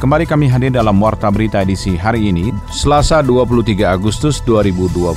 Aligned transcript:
Kembali 0.00 0.24
kami 0.24 0.48
hadir 0.48 0.72
dalam 0.72 0.96
Warta 0.96 1.28
Berita 1.28 1.60
edisi 1.60 1.92
hari 1.92 2.32
ini, 2.32 2.48
Selasa 2.72 3.20
23 3.20 3.84
Agustus 3.84 4.40
2022. 4.48 5.12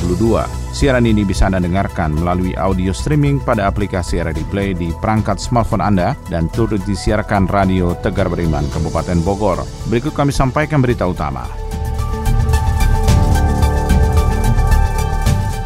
Siaran 0.76 1.08
ini 1.08 1.24
bisa 1.24 1.48
Anda 1.48 1.64
dengarkan 1.64 2.12
melalui 2.20 2.52
audio 2.60 2.92
streaming 2.92 3.40
pada 3.40 3.72
aplikasi 3.72 4.20
RRD 4.20 4.44
Play 4.52 4.76
di 4.76 4.92
perangkat 5.00 5.40
smartphone 5.40 5.80
Anda 5.80 6.20
dan 6.28 6.52
turut 6.52 6.84
disiarkan 6.84 7.48
Radio 7.48 7.96
Tegar 8.04 8.28
Beriman 8.28 8.68
Kabupaten 8.76 9.24
Bogor. 9.24 9.64
Berikut 9.88 10.12
kami 10.12 10.36
sampaikan 10.36 10.84
berita 10.84 11.08
utama. 11.08 11.48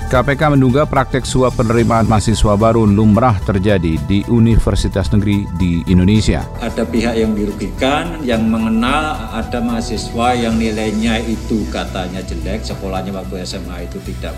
KPK 0.08 0.56
menduga 0.56 0.88
praktek 0.88 1.28
suap 1.28 1.60
penerimaan 1.60 2.08
mahasiswa 2.08 2.56
baru 2.56 2.88
lumrah 2.88 3.36
terjadi 3.44 4.00
di 4.08 4.24
universitas 4.32 5.12
negeri 5.12 5.44
di 5.60 5.84
Indonesia. 5.84 6.48
Ada 6.64 6.88
pihak 6.88 7.20
yang 7.20 7.36
dirugikan, 7.36 8.24
yang 8.24 8.48
mengenal 8.48 9.20
ada 9.36 9.60
mahasiswa 9.60 10.32
yang 10.32 10.56
nilainya 10.56 11.20
itu 11.28 11.68
katanya 11.76 12.24
jelek, 12.24 12.64
sekolahnya 12.64 13.20
waktu 13.20 13.44
SMA 13.44 13.84
itu 13.84 14.00
tidak 14.08 14.32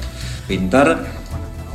pintar, 0.49 1.05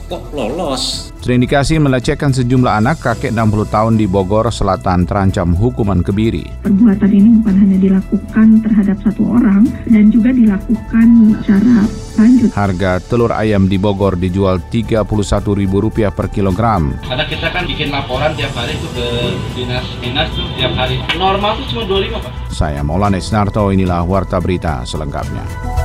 kok 0.08 0.22
lolos. 0.36 1.14
Terindikasi 1.24 1.80
melecehkan 1.80 2.36
sejumlah 2.36 2.84
anak 2.84 3.00
kakek 3.00 3.32
60 3.32 3.72
tahun 3.72 3.94
di 3.96 4.04
Bogor 4.04 4.52
Selatan 4.52 5.08
terancam 5.08 5.56
hukuman 5.56 6.04
kebiri. 6.04 6.44
Perbuatan 6.60 7.08
ini 7.08 7.40
bukan 7.40 7.56
hanya 7.64 7.78
dilakukan 7.80 8.46
terhadap 8.60 8.96
satu 9.00 9.40
orang 9.40 9.64
dan 9.88 10.12
juga 10.12 10.36
dilakukan 10.36 11.06
secara 11.40 11.88
lanjut. 12.20 12.50
Harga 12.52 12.92
telur 13.00 13.32
ayam 13.32 13.64
di 13.66 13.80
Bogor 13.80 14.20
dijual 14.20 14.60
Rp31.000 14.68 16.12
per 16.12 16.28
kilogram. 16.28 16.92
Karena 17.00 17.24
kita 17.24 17.48
kan 17.48 17.64
bikin 17.64 17.88
laporan 17.88 18.36
tiap 18.36 18.52
hari 18.52 18.76
tuh 18.84 18.90
ke 18.92 19.06
dinas-dinas 19.56 20.28
tuh 20.36 20.46
tiap 20.60 20.76
hari. 20.76 21.00
Normal 21.16 21.56
tuh 21.64 21.66
cuma 21.72 21.82
25 21.88 22.20
Pak. 22.20 22.32
Saya 22.52 22.84
Maulana 22.84 23.16
Isnarto, 23.16 23.72
inilah 23.72 24.04
Warta 24.04 24.38
Berita 24.38 24.84
selengkapnya. 24.84 25.83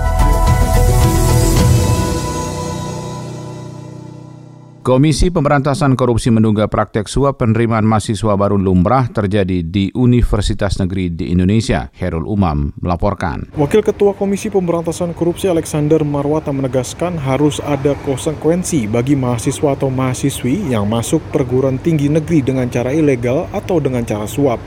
Komisi 4.89 5.29
Pemberantasan 5.29 5.93
Korupsi 5.93 6.33
menduga 6.33 6.65
praktek 6.65 7.05
suap 7.05 7.45
penerimaan 7.45 7.85
mahasiswa 7.85 8.33
baru 8.33 8.57
lumrah 8.57 9.05
terjadi 9.05 9.61
di 9.61 9.93
Universitas 9.93 10.81
Negeri 10.81 11.13
di 11.13 11.29
Indonesia. 11.29 11.93
Herul 11.93 12.25
Umam 12.25 12.73
melaporkan. 12.81 13.53
Wakil 13.53 13.85
Ketua 13.85 14.17
Komisi 14.17 14.49
Pemberantasan 14.49 15.13
Korupsi 15.13 15.45
Alexander 15.45 16.01
Marwata 16.01 16.49
menegaskan 16.49 17.21
harus 17.21 17.61
ada 17.61 17.93
konsekuensi 18.01 18.89
bagi 18.89 19.13
mahasiswa 19.13 19.77
atau 19.77 19.93
mahasiswi 19.93 20.73
yang 20.73 20.89
masuk 20.89 21.21
perguruan 21.29 21.77
tinggi 21.77 22.09
negeri 22.09 22.41
dengan 22.41 22.65
cara 22.65 22.89
ilegal 22.89 23.45
atau 23.53 23.77
dengan 23.77 24.01
cara 24.01 24.25
suap. 24.25 24.57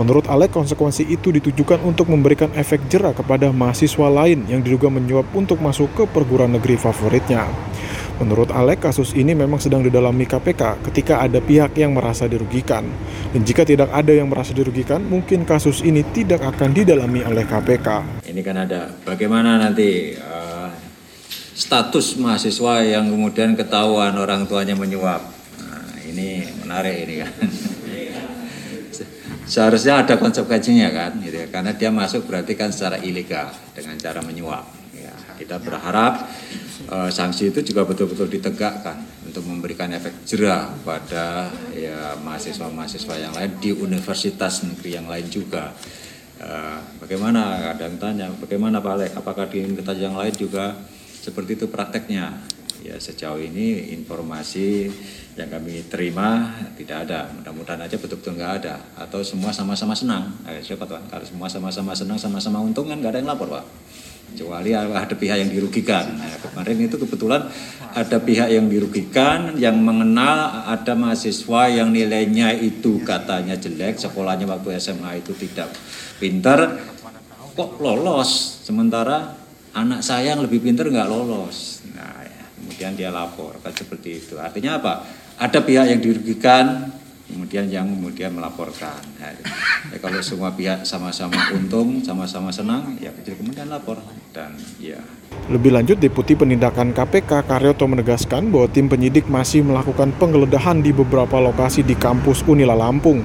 Menurut 0.00 0.24
Alek, 0.24 0.56
konsekuensi 0.56 1.04
itu 1.04 1.28
ditujukan 1.28 1.84
untuk 1.84 2.08
memberikan 2.08 2.48
efek 2.56 2.88
jerah 2.88 3.12
kepada 3.12 3.52
mahasiswa 3.52 4.08
lain 4.08 4.48
yang 4.48 4.64
diduga 4.64 4.88
menyuap 4.88 5.28
untuk 5.36 5.60
masuk 5.60 5.92
ke 5.92 6.08
perguruan 6.08 6.56
negeri 6.56 6.80
favoritnya. 6.80 7.73
Menurut 8.14 8.54
Alek, 8.54 8.86
kasus 8.86 9.10
ini 9.18 9.34
memang 9.34 9.58
sedang 9.58 9.82
didalami 9.82 10.22
KPK 10.22 10.86
ketika 10.86 11.18
ada 11.18 11.42
pihak 11.42 11.74
yang 11.74 11.98
merasa 11.98 12.30
dirugikan. 12.30 12.86
Dan 13.34 13.42
jika 13.42 13.66
tidak 13.66 13.90
ada 13.90 14.14
yang 14.14 14.30
merasa 14.30 14.54
dirugikan, 14.54 15.02
mungkin 15.02 15.42
kasus 15.42 15.82
ini 15.82 16.06
tidak 16.14 16.46
akan 16.46 16.70
didalami 16.70 17.26
oleh 17.26 17.42
KPK. 17.42 18.22
Ini 18.30 18.40
kan 18.46 18.56
ada 18.62 18.86
bagaimana 19.02 19.58
nanti 19.58 20.14
uh, 20.14 20.70
status 21.58 22.14
mahasiswa 22.22 22.86
yang 22.86 23.10
kemudian 23.10 23.58
ketahuan 23.58 24.14
orang 24.14 24.46
tuanya 24.46 24.78
menyuap. 24.78 25.22
Nah, 25.66 25.98
ini 26.06 26.46
menarik 26.62 26.94
ini 27.10 27.14
kan. 27.18 27.32
Seharusnya 29.44 30.06
ada 30.06 30.16
konsekuensinya 30.16 30.88
kan, 30.94 31.18
gitu 31.20 31.36
ya. 31.36 31.46
karena 31.52 31.76
dia 31.76 31.90
masuk 31.92 32.24
berarti 32.30 32.56
kan 32.56 32.70
secara 32.70 32.96
ilegal 33.02 33.50
dengan 33.74 33.98
cara 33.98 34.22
menyuap. 34.22 34.64
Ya, 34.96 35.12
kita 35.36 35.58
berharap 35.60 36.24
uh, 36.88 37.10
sanksi 37.10 37.52
itu 37.52 37.60
juga 37.72 37.86
betul-betul 37.88 38.28
ditegakkan 38.28 39.00
untuk 39.24 39.44
memberikan 39.46 39.88
efek 39.92 40.24
jerah 40.28 40.68
pada 40.84 41.48
ya 41.72 42.16
mahasiswa-mahasiswa 42.20 43.14
yang 43.18 43.32
lain 43.34 43.52
di 43.60 43.70
universitas 43.72 44.64
negeri 44.66 44.90
yang 45.00 45.06
lain 45.08 45.26
juga. 45.28 45.72
Uh, 46.34 46.82
bagaimana 46.98 47.72
ada 47.72 47.86
yang 47.86 47.96
tanya, 47.96 48.26
bagaimana 48.36 48.82
Pak 48.82 48.92
Alek, 48.98 49.12
apakah 49.16 49.46
di 49.48 49.64
universitas 49.64 50.02
yang 50.02 50.18
lain 50.18 50.34
juga 50.34 50.74
seperti 51.22 51.56
itu 51.56 51.66
prakteknya? 51.70 52.36
Ya 52.84 53.00
sejauh 53.00 53.40
ini 53.40 53.96
informasi 53.96 54.92
yang 55.40 55.48
kami 55.48 55.88
terima 55.88 56.52
tidak 56.76 57.08
ada. 57.08 57.32
Mudah-mudahan 57.32 57.80
aja 57.80 57.96
betul-betul 57.96 58.36
nggak 58.36 58.52
ada. 58.60 58.76
Atau 59.00 59.24
semua 59.24 59.56
sama-sama 59.56 59.96
senang. 59.96 60.36
Eh, 60.44 60.60
siapa 60.60 60.84
tuh? 60.84 61.00
Kalau 61.08 61.24
semua 61.24 61.48
sama-sama 61.48 61.96
senang, 61.96 62.20
sama-sama 62.20 62.60
untung 62.60 62.92
kan 62.92 63.00
nggak 63.00 63.16
ada 63.16 63.18
yang 63.24 63.30
lapor 63.32 63.48
Pak 63.48 63.64
kecuali 64.34 64.74
ada 64.74 65.14
pihak 65.14 65.46
yang 65.46 65.50
dirugikan. 65.54 66.18
Nah, 66.18 66.34
kemarin 66.42 66.90
itu 66.90 66.98
kebetulan 66.98 67.46
ada 67.94 68.18
pihak 68.18 68.50
yang 68.50 68.66
dirugikan 68.66 69.54
yang 69.54 69.78
mengenal 69.78 70.66
ada 70.66 70.98
mahasiswa 70.98 71.70
yang 71.70 71.94
nilainya 71.94 72.50
itu 72.50 72.98
katanya 73.06 73.54
jelek, 73.54 73.94
sekolahnya 74.02 74.50
waktu 74.50 74.74
SMA 74.82 75.22
itu 75.22 75.30
tidak 75.38 75.70
pintar, 76.18 76.82
kok 77.54 77.78
lolos, 77.78 78.58
sementara 78.66 79.38
anak 79.70 80.02
saya 80.02 80.34
yang 80.34 80.42
lebih 80.42 80.58
pintar 80.66 80.90
nggak 80.90 81.06
lolos. 81.06 81.86
Nah, 81.94 82.26
ya, 82.26 82.42
kemudian 82.58 82.92
dia 82.98 83.14
lapor 83.14 83.62
kan 83.62 83.70
seperti 83.70 84.18
itu. 84.18 84.34
Artinya 84.34 84.82
apa? 84.82 85.06
Ada 85.38 85.62
pihak 85.62 85.86
yang 85.94 86.02
dirugikan, 86.02 86.90
kemudian 87.24 87.66
yang 87.72 87.88
kemudian 87.88 88.36
melaporkan. 88.36 89.00
Ya, 89.16 89.32
ya, 89.90 89.98
kalau 89.98 90.20
semua 90.20 90.52
pihak 90.52 90.84
sama-sama 90.84 91.36
untung, 91.56 92.04
sama-sama 92.04 92.52
senang, 92.52 92.96
ya 93.00 93.10
kecil 93.10 93.40
kemudian 93.40 93.68
lapor 93.72 94.00
dan 94.36 94.52
ya. 94.76 95.00
Lebih 95.50 95.74
lanjut, 95.74 95.96
Deputi 95.98 96.38
Penindakan 96.38 96.94
KPK 96.94 97.44
Karyoto 97.48 97.84
menegaskan 97.90 98.48
bahwa 98.48 98.68
tim 98.70 98.86
penyidik 98.86 99.26
masih 99.26 99.64
melakukan 99.66 100.14
penggeledahan 100.16 100.80
di 100.80 100.94
beberapa 100.94 101.40
lokasi 101.42 101.82
di 101.82 101.96
kampus 101.98 102.44
Unila 102.46 102.76
Lampung. 102.76 103.24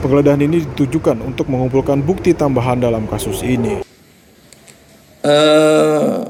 Penggeledahan 0.00 0.40
ini 0.40 0.64
ditujukan 0.64 1.20
untuk 1.20 1.52
mengumpulkan 1.52 2.00
bukti 2.00 2.32
tambahan 2.32 2.80
dalam 2.80 3.04
kasus 3.04 3.44
ini. 3.44 3.84
Uh, 5.20 6.24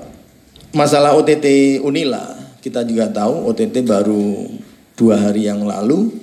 masalah 0.75 1.15
OTT 1.15 1.79
Unila, 1.79 2.35
kita 2.59 2.83
juga 2.83 3.07
tahu 3.07 3.47
OTT 3.47 3.87
baru 3.87 4.51
dua 4.99 5.17
hari 5.17 5.47
yang 5.47 5.63
lalu 5.65 6.20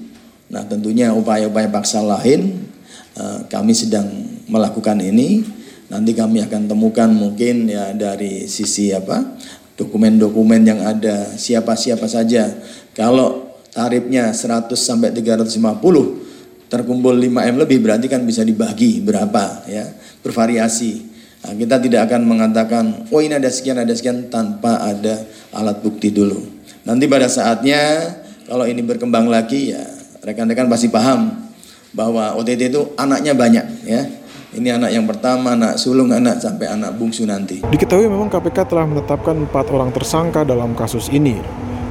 Nah 0.48 0.64
tentunya 0.64 1.12
upaya-upaya 1.12 1.68
paksa 1.68 2.00
lain 2.00 2.68
uh, 3.20 3.44
kami 3.52 3.76
sedang 3.76 4.08
melakukan 4.48 5.00
ini. 5.04 5.44
Nanti 5.88 6.12
kami 6.12 6.44
akan 6.44 6.68
temukan 6.68 7.08
mungkin 7.08 7.72
ya 7.72 7.96
dari 7.96 8.44
sisi 8.44 8.92
apa 8.92 9.24
dokumen-dokumen 9.80 10.62
yang 10.68 10.80
ada 10.84 11.32
siapa-siapa 11.40 12.12
saja. 12.12 12.52
Kalau 12.92 13.56
tarifnya 13.72 14.36
100 14.36 14.68
sampai 14.76 15.16
350 15.16 16.68
terkumpul 16.68 17.16
5 17.16 17.48
M 17.54 17.56
lebih 17.56 17.80
berarti 17.80 18.12
kan 18.12 18.28
bisa 18.28 18.44
dibagi 18.44 19.00
berapa 19.00 19.64
ya 19.70 19.88
bervariasi. 20.26 21.16
Nah, 21.48 21.54
kita 21.56 21.80
tidak 21.80 22.12
akan 22.12 22.28
mengatakan 22.28 23.08
oh 23.08 23.24
ini 23.24 23.40
ada 23.40 23.48
sekian 23.48 23.80
ada 23.80 23.94
sekian 23.96 24.28
tanpa 24.28 24.84
ada 24.84 25.24
alat 25.56 25.80
bukti 25.80 26.12
dulu. 26.12 26.44
Nanti 26.84 27.08
pada 27.08 27.32
saatnya 27.32 28.12
kalau 28.50 28.68
ini 28.68 28.84
berkembang 28.84 29.32
lagi 29.32 29.72
ya 29.72 29.97
rekan-rekan 30.28 30.68
pasti 30.68 30.92
paham 30.92 31.32
bahwa 31.96 32.36
OTT 32.36 32.68
itu 32.68 32.82
anaknya 33.00 33.32
banyak 33.32 33.66
ya. 33.88 34.04
Ini 34.48 34.80
anak 34.80 34.92
yang 34.96 35.06
pertama, 35.08 35.54
anak 35.56 35.76
sulung, 35.80 36.12
anak 36.12 36.40
sampai 36.40 36.72
anak 36.72 36.96
bungsu 36.96 37.28
nanti. 37.28 37.64
Diketahui 37.68 38.08
memang 38.08 38.32
KPK 38.32 38.68
telah 38.68 38.88
menetapkan 38.88 39.36
empat 39.36 39.70
orang 39.72 39.92
tersangka 39.92 40.48
dalam 40.48 40.72
kasus 40.76 41.12
ini. 41.12 41.40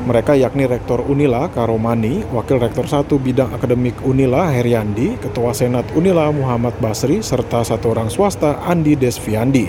Mereka 0.08 0.38
yakni 0.38 0.64
Rektor 0.64 1.04
Unila 1.04 1.50
Karomani, 1.52 2.24
Wakil 2.32 2.62
Rektor 2.62 2.88
1 2.88 3.10
Bidang 3.18 3.52
Akademik 3.52 4.00
Unila 4.06 4.48
Heriandi, 4.48 5.20
Ketua 5.20 5.52
Senat 5.52 5.84
Unila 5.92 6.32
Muhammad 6.32 6.78
Basri, 6.80 7.20
serta 7.20 7.60
satu 7.60 7.92
orang 7.92 8.08
swasta 8.08 8.62
Andi 8.64 8.96
Desviandi. 8.96 9.66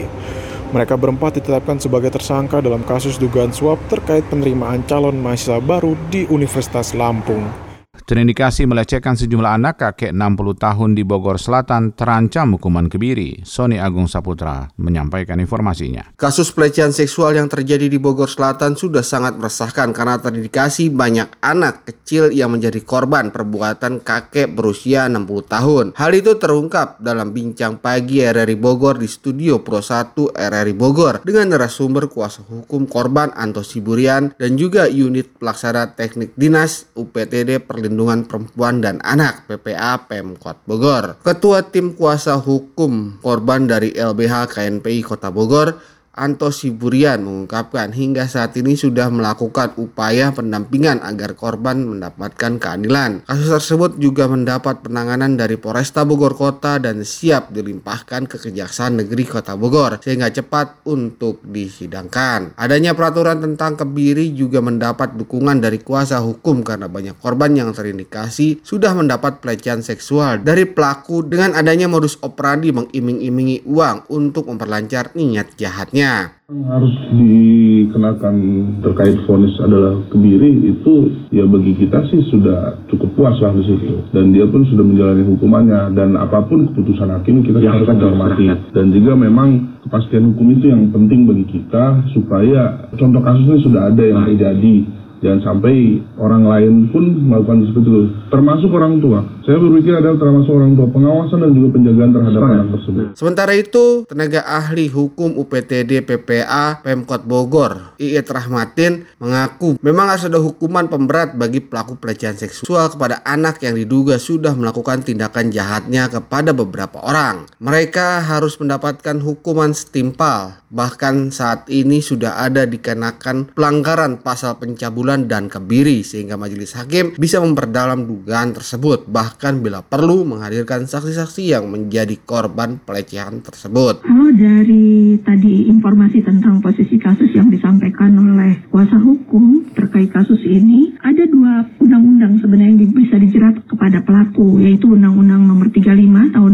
Mereka 0.71 0.95
berempat 0.95 1.41
ditetapkan 1.41 1.81
sebagai 1.81 2.11
tersangka 2.13 2.63
dalam 2.63 2.87
kasus 2.87 3.19
dugaan 3.19 3.51
suap 3.51 3.81
terkait 3.91 4.23
penerimaan 4.31 4.85
calon 4.87 5.17
mahasiswa 5.17 5.59
baru 5.59 5.97
di 6.07 6.23
Universitas 6.29 6.95
Lampung. 6.95 7.66
Terindikasi 8.07 8.63
melecehkan 8.63 9.19
sejumlah 9.19 9.59
anak 9.59 9.83
kakek 9.83 10.15
60 10.15 10.55
tahun 10.55 10.89
di 10.95 11.03
Bogor 11.03 11.35
Selatan 11.35 11.91
terancam 11.91 12.55
hukuman 12.55 12.87
kebiri. 12.87 13.43
Sony 13.43 13.83
Agung 13.83 14.07
Saputra 14.07 14.71
menyampaikan 14.79 15.35
informasinya. 15.43 16.15
Kasus 16.15 16.55
pelecehan 16.55 16.95
seksual 16.95 17.35
yang 17.35 17.51
terjadi 17.51 17.91
di 17.91 17.99
Bogor 17.99 18.31
Selatan 18.31 18.79
sudah 18.79 19.03
sangat 19.03 19.35
meresahkan 19.35 19.91
karena 19.91 20.23
terindikasi 20.23 20.87
banyak 20.87 21.35
anak 21.43 21.83
kecil 21.83 22.31
yang 22.31 22.55
menjadi 22.55 22.79
korban 22.79 23.27
perbuatan 23.27 23.99
kakek 23.99 24.55
berusia 24.55 25.11
60 25.11 25.27
tahun. 25.43 25.85
Hal 25.99 26.15
itu 26.15 26.39
terungkap 26.39 27.03
dalam 27.03 27.35
bincang 27.35 27.75
pagi 27.75 28.23
RRI 28.23 28.55
Bogor 28.55 29.03
di 29.03 29.11
studio 29.11 29.59
Pro 29.59 29.83
1 29.83 30.31
RRI 30.31 30.73
Bogor 30.79 31.27
dengan 31.27 31.51
narasumber 31.51 32.07
kuasa 32.07 32.39
hukum 32.47 32.87
korban 32.87 33.35
Anto 33.35 33.67
Siburian 33.67 34.31
dan 34.39 34.55
juga 34.55 34.87
unit 34.87 35.35
pelaksana 35.35 35.91
teknik 35.99 36.31
dinas 36.39 36.87
UPTD 36.95 37.59
Perlindungan 37.67 37.96
Perlindungan 37.97 38.29
Perempuan 38.29 38.77
dan 38.77 39.01
Anak 39.01 39.49
PPA 39.49 40.05
Pemkot 40.05 40.61
Bogor. 40.69 41.17
Ketua 41.25 41.65
Tim 41.65 41.97
Kuasa 41.97 42.37
Hukum 42.37 43.17
Korban 43.25 43.65
dari 43.65 43.89
LBH 43.89 44.53
KNPI 44.53 45.01
Kota 45.01 45.33
Bogor, 45.33 45.81
Anto 46.17 46.49
Siburian 46.49 47.21
mengungkapkan 47.21 47.93
hingga 47.93 48.25
saat 48.25 48.57
ini 48.57 48.73
sudah 48.73 49.13
melakukan 49.13 49.77
upaya 49.77 50.33
pendampingan 50.33 51.05
agar 51.05 51.37
korban 51.37 51.85
mendapatkan 51.85 52.57
keadilan. 52.57 53.21
Kasus 53.29 53.53
tersebut 53.53 54.01
juga 54.01 54.25
mendapat 54.25 54.81
penanganan 54.81 55.37
dari 55.37 55.61
Polresta 55.61 56.09
Bogor 56.09 56.33
Kota 56.33 56.81
dan 56.81 57.05
siap 57.05 57.53
dilimpahkan 57.53 58.25
ke 58.25 58.41
Kejaksaan 58.41 59.05
Negeri 59.05 59.29
Kota 59.29 59.53
Bogor 59.53 60.01
sehingga 60.01 60.33
cepat 60.33 60.81
untuk 60.89 61.45
disidangkan. 61.45 62.57
Adanya 62.57 62.97
peraturan 62.97 63.37
tentang 63.37 63.77
kebiri 63.77 64.33
juga 64.33 64.57
mendapat 64.57 65.13
dukungan 65.13 65.61
dari 65.61 65.77
kuasa 65.85 66.17
hukum 66.25 66.65
karena 66.65 66.89
banyak 66.89 67.13
korban 67.21 67.53
yang 67.53 67.69
terindikasi 67.77 68.65
sudah 68.65 68.97
mendapat 68.97 69.37
pelecehan 69.37 69.85
seksual 69.85 70.41
dari 70.41 70.65
pelaku 70.65 71.21
dengan 71.21 71.53
adanya 71.53 71.85
modus 71.85 72.17
operandi 72.25 72.73
mengiming-imingi 72.73 73.69
uang 73.69 74.09
untuk 74.09 74.49
memperlancar 74.49 75.13
niat 75.13 75.53
jahatnya 75.53 76.06
harus 76.47 76.95
dikenakan 77.11 78.35
terkait 78.79 79.19
vonis 79.27 79.51
adalah 79.59 79.99
kebiri 80.07 80.71
itu 80.71 81.11
ya 81.27 81.43
bagi 81.43 81.75
kita 81.75 82.07
sih 82.07 82.23
sudah 82.31 82.87
cukup 82.87 83.09
puas 83.19 83.35
lah 83.43 83.51
di 83.51 83.67
situ. 83.67 84.07
Dan 84.15 84.31
dia 84.31 84.47
pun 84.47 84.63
sudah 84.63 84.85
menjalani 84.87 85.27
hukumannya 85.27 85.91
dan 85.91 86.15
apa 86.15 86.47
pun 86.47 86.71
keputusan 86.71 87.11
hakim 87.19 87.43
kita 87.43 87.59
ya, 87.59 87.75
harus 87.75 87.91
menghormati. 87.91 88.47
dan 88.71 88.95
juga 88.95 89.19
memang 89.19 89.79
kepastian 89.83 90.31
hukum 90.31 90.47
itu 90.55 90.71
yang 90.71 90.87
penting 90.95 91.27
bagi 91.27 91.45
kita 91.51 92.07
supaya 92.15 92.91
contoh 92.95 93.19
kasusnya 93.19 93.57
sudah 93.67 93.81
ada 93.91 94.03
yang 94.03 94.23
terjadi 94.31 94.75
Jangan 95.17 95.41
sampai 95.41 95.97
orang 96.21 96.45
lain 96.45 96.73
pun 96.93 97.03
melakukan 97.25 97.65
seperti 97.69 97.89
itu, 97.89 98.01
termasuk 98.29 98.69
orang 98.69 99.01
tua. 99.01 99.19
Saya 99.47 99.57
berpikir 99.57 99.97
adalah 99.97 100.17
termasuk 100.19 100.51
orang 100.53 100.77
tua, 100.77 100.87
pengawasan 100.93 101.39
dan 101.41 101.51
juga 101.57 101.67
penjagaan 101.79 102.11
terhadap 102.13 102.41
Sorry. 102.43 102.53
anak 102.53 102.69
tersebut. 102.77 103.05
Sementara 103.17 103.53
itu, 103.57 103.85
tenaga 104.05 104.41
ahli 104.45 104.85
hukum 104.91 105.33
UPTD 105.41 106.05
PPA 106.05 106.85
Pemkot 106.85 107.25
Bogor, 107.25 107.97
Iit 107.97 108.27
Rahmatin, 108.29 109.09
mengaku 109.17 109.79
memang 109.81 110.13
harus 110.13 110.29
ada 110.29 110.37
hukuman 110.37 110.85
pemberat 110.85 111.33
bagi 111.33 111.63
pelaku 111.63 111.97
pelecehan 111.97 112.37
seksual 112.37 112.93
kepada 112.93 113.25
anak 113.25 113.63
yang 113.65 113.73
diduga 113.73 114.21
sudah 114.21 114.53
melakukan 114.53 115.01
tindakan 115.01 115.49
jahatnya 115.49 116.11
kepada 116.13 116.53
beberapa 116.53 117.01
orang. 117.01 117.49
Mereka 117.57 118.21
harus 118.21 118.59
mendapatkan 118.61 119.17
hukuman 119.23 119.73
setimpal, 119.73 120.59
bahkan 120.69 121.33
saat 121.33 121.65
ini 121.73 122.05
sudah 122.05 122.43
ada 122.43 122.69
dikenakan 122.69 123.57
pelanggaran 123.57 124.21
pasal 124.21 124.61
pencabulan 124.61 125.07
bulan 125.07 125.23
dan 125.23 125.47
kebiri 125.47 126.03
sehingga 126.03 126.35
majelis 126.35 126.75
hakim 126.75 127.15
bisa 127.15 127.39
memperdalam 127.39 128.03
dugaan 128.03 128.51
tersebut 128.51 129.07
bahkan 129.07 129.63
bila 129.63 129.79
perlu 129.79 130.27
menghadirkan 130.27 130.83
saksi-saksi 130.83 131.55
yang 131.55 131.71
menjadi 131.71 132.19
korban 132.27 132.75
pelecehan 132.83 133.39
tersebut. 133.39 134.03
Kalau 134.03 134.29
dari 134.35 135.15
tadi 135.23 135.71
informasi 135.71 136.27
tentang 136.27 136.59
posisi 136.59 136.99
kasus 136.99 137.31
yang 137.31 137.47
disampaikan 137.47 138.19
oleh 138.19 138.67
kuasa 138.67 138.99
hukum 138.99 139.63
terkait 139.71 140.11
kasus 140.11 140.43
ini, 140.43 140.91
ada 140.99 141.23
dua 141.23 141.63
undang-undang 141.79 142.43
sebenarnya 142.43 142.83
yang 142.83 142.91
bisa 142.91 143.15
dijerat 143.15 143.55
kepada 143.63 144.03
pelaku 144.03 144.59
yaitu 144.59 144.91
Undang-Undang 144.91 145.47
Nomor 145.47 145.71
35 145.71 146.35
tahun 146.35 146.51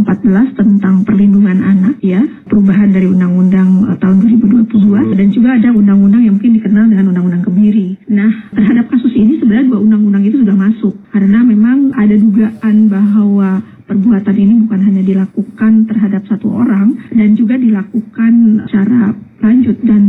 2014 0.00 0.56
tentang 0.56 0.94
perlindungan 1.04 1.60
anak 1.60 2.00
ya, 2.00 2.24
perubahan 2.48 2.88
dari 2.88 3.04
Undang-Undang 3.04 3.90
uh, 3.90 3.98
tahun 4.00 4.16
2022 4.40 5.18
dan 5.18 5.28
juga 5.28 5.60
ada 5.60 5.68
undang-undang 5.76 6.24
yang 6.24 6.40
mungkin 6.40 6.56
dikenal 6.56 6.88
dengan 6.88 7.12
Undang-Undang 7.12 7.44
Kebiri 7.44 7.92
Nah, 8.12 8.30
terhadap 8.52 8.92
kasus 8.92 9.12
ini 9.16 9.40
sebenarnya 9.40 9.72
dua 9.72 9.80
undang-undang 9.80 10.24
itu 10.28 10.44
sudah 10.44 10.52
masuk 10.52 10.94
karena 11.16 11.40
memang 11.40 11.96
ada 11.96 12.12
dugaan 12.12 12.92
bahwa 12.92 13.64
perbuatan 13.88 14.36
ini 14.36 14.54
bukan 14.68 14.80
hanya 14.84 15.02
dilakukan 15.04 15.72
terhadap 15.88 16.22
satu 16.28 16.48
orang 16.52 16.96
dan 17.12 17.32
juga 17.36 17.56
dilakukan 17.56 18.64
secara 18.82 19.14
lanjut. 19.42 19.78
Dan 19.86 20.02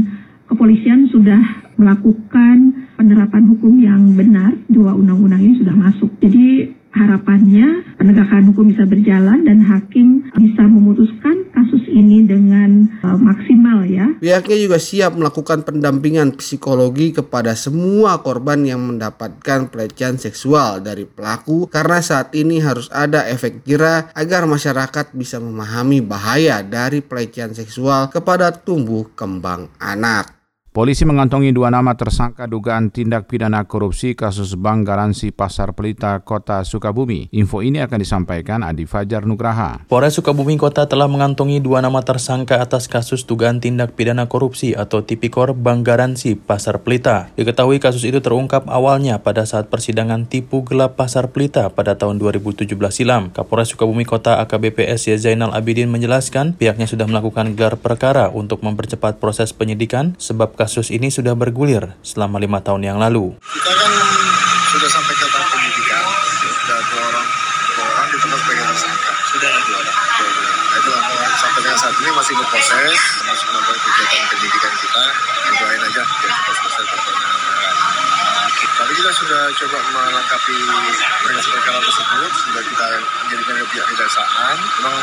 kepolisian 0.50 1.06
sudah 1.14 1.42
melakukan 1.78 2.90
penerapan 2.98 3.44
hukum 3.54 3.74
yang 3.78 4.18
benar 4.18 4.54
dua 4.70 4.98
undang-undang 4.98 5.42
ini 5.46 5.62
sudah 5.62 5.78
masuk. 5.78 6.10
Jadi 6.22 6.74
harapannya 6.94 7.98
penegakan 7.98 8.54
hukum 8.54 8.70
bisa 8.70 8.86
berjalan 8.86 9.42
dan 9.46 9.66
hakim 9.66 10.30
bisa 10.38 10.62
memutuskan 10.70 11.50
kasus 11.50 11.82
ini 11.90 12.22
dengan 12.26 12.86
uh, 13.02 13.18
maksimal 13.18 13.82
ya. 13.90 14.14
Pihaknya 14.34 14.58
juga 14.66 14.82
siap 14.82 15.14
melakukan 15.14 15.62
pendampingan 15.62 16.34
psikologi 16.42 17.14
kepada 17.14 17.54
semua 17.54 18.18
korban 18.26 18.66
yang 18.66 18.82
mendapatkan 18.82 19.70
pelecehan 19.70 20.18
seksual 20.18 20.82
dari 20.82 21.06
pelaku 21.06 21.70
karena 21.70 22.02
saat 22.02 22.34
ini 22.34 22.58
harus 22.58 22.90
ada 22.90 23.30
efek 23.30 23.62
jera 23.62 24.10
agar 24.18 24.50
masyarakat 24.50 25.14
bisa 25.14 25.38
memahami 25.38 26.02
bahaya 26.02 26.66
dari 26.66 27.06
pelecehan 27.06 27.54
seksual 27.54 28.10
kepada 28.10 28.50
tumbuh 28.50 29.06
kembang 29.14 29.70
anak. 29.78 30.43
Polisi 30.74 31.06
mengantongi 31.06 31.54
dua 31.54 31.70
nama 31.70 31.94
tersangka 31.94 32.50
dugaan 32.50 32.90
tindak 32.90 33.30
pidana 33.30 33.62
korupsi 33.70 34.18
kasus 34.18 34.58
Bank 34.58 34.90
Garansi 34.90 35.30
Pasar 35.30 35.78
Pelita 35.78 36.18
Kota 36.26 36.66
Sukabumi. 36.66 37.30
Info 37.30 37.62
ini 37.62 37.78
akan 37.78 38.02
disampaikan 38.02 38.66
Adi 38.66 38.90
Fajar 38.90 39.22
Nugraha. 39.22 39.86
Polres 39.86 40.18
Sukabumi 40.18 40.58
Kota 40.58 40.90
telah 40.90 41.06
mengantongi 41.06 41.62
dua 41.62 41.86
nama 41.86 42.02
tersangka 42.02 42.58
atas 42.58 42.90
kasus 42.90 43.22
dugaan 43.30 43.62
tindak 43.62 43.94
pidana 43.94 44.26
korupsi 44.26 44.74
atau 44.74 45.06
tipikor 45.06 45.54
Bank 45.54 45.86
Garansi 45.86 46.34
Pasar 46.34 46.82
Pelita. 46.82 47.30
Diketahui 47.38 47.78
kasus 47.78 48.02
itu 48.10 48.18
terungkap 48.18 48.66
awalnya 48.66 49.22
pada 49.22 49.46
saat 49.46 49.70
persidangan 49.70 50.26
tipu 50.26 50.66
gelap 50.66 50.98
Pasar 50.98 51.30
Pelita 51.30 51.70
pada 51.70 52.02
tahun 52.02 52.18
2017 52.18 52.66
silam. 52.90 53.30
Kapolres 53.30 53.70
Sukabumi 53.70 54.10
Kota 54.10 54.42
AKBP 54.42 54.90
SY 54.98 55.22
Zainal 55.22 55.54
Abidin 55.54 55.94
menjelaskan 55.94 56.58
pihaknya 56.58 56.90
sudah 56.90 57.06
melakukan 57.06 57.54
gelar 57.54 57.78
perkara 57.78 58.34
untuk 58.34 58.66
mempercepat 58.66 59.22
proses 59.22 59.54
penyidikan 59.54 60.18
sebab 60.18 60.63
kasus 60.64 60.96
ini 60.96 61.12
sudah 61.12 61.36
bergulir 61.36 61.92
selama 62.08 62.40
lima 62.40 62.64
tahun 62.64 62.88
yang 62.88 62.96
lalu. 62.96 63.36
Kita 63.52 63.68
kan 63.68 63.92
sudah 64.72 64.88
sampai 64.88 65.12
ke 65.12 65.26
tahap 65.28 65.48
penyidikan, 65.52 66.04
sudah 66.40 66.80
dua 66.88 67.04
orang, 67.04 67.28
dua 67.76 67.86
orang 67.92 68.08
ditambah 68.16 68.40
sebagai 68.40 68.64
tersangka. 68.72 69.12
Sudah 69.28 69.48
ada 69.52 69.60
dua 69.68 69.78
orang. 69.84 69.98
Nah, 70.00 70.80
itu 70.80 70.92
sampai 71.36 71.60
dengan 71.68 71.80
saat 71.84 71.96
ini 72.00 72.10
masih 72.16 72.34
berproses, 72.40 73.00
masih 73.28 73.46
melakukan 73.52 73.78
kegiatan 73.84 74.24
penyidikan 74.32 74.74
kita. 74.80 75.04
Doain 75.54 75.82
aja 75.84 76.02
biar 76.08 76.32
cepat 76.32 76.56
selesai 76.56 76.84
perkembangan. 76.88 77.76
Tapi 78.64 78.92
kita 78.96 79.12
sudah 79.20 79.42
coba 79.60 79.78
melengkapi 79.92 80.58
berkas 81.28 81.48
perkara 81.52 81.80
tersebut, 81.84 82.32
sudah 82.48 82.64
kita 82.64 82.86
menjadikan 83.28 83.56
ke 83.60 83.66
pihak 83.76 83.88
kejaksaan. 83.92 84.56
Memang 84.80 84.96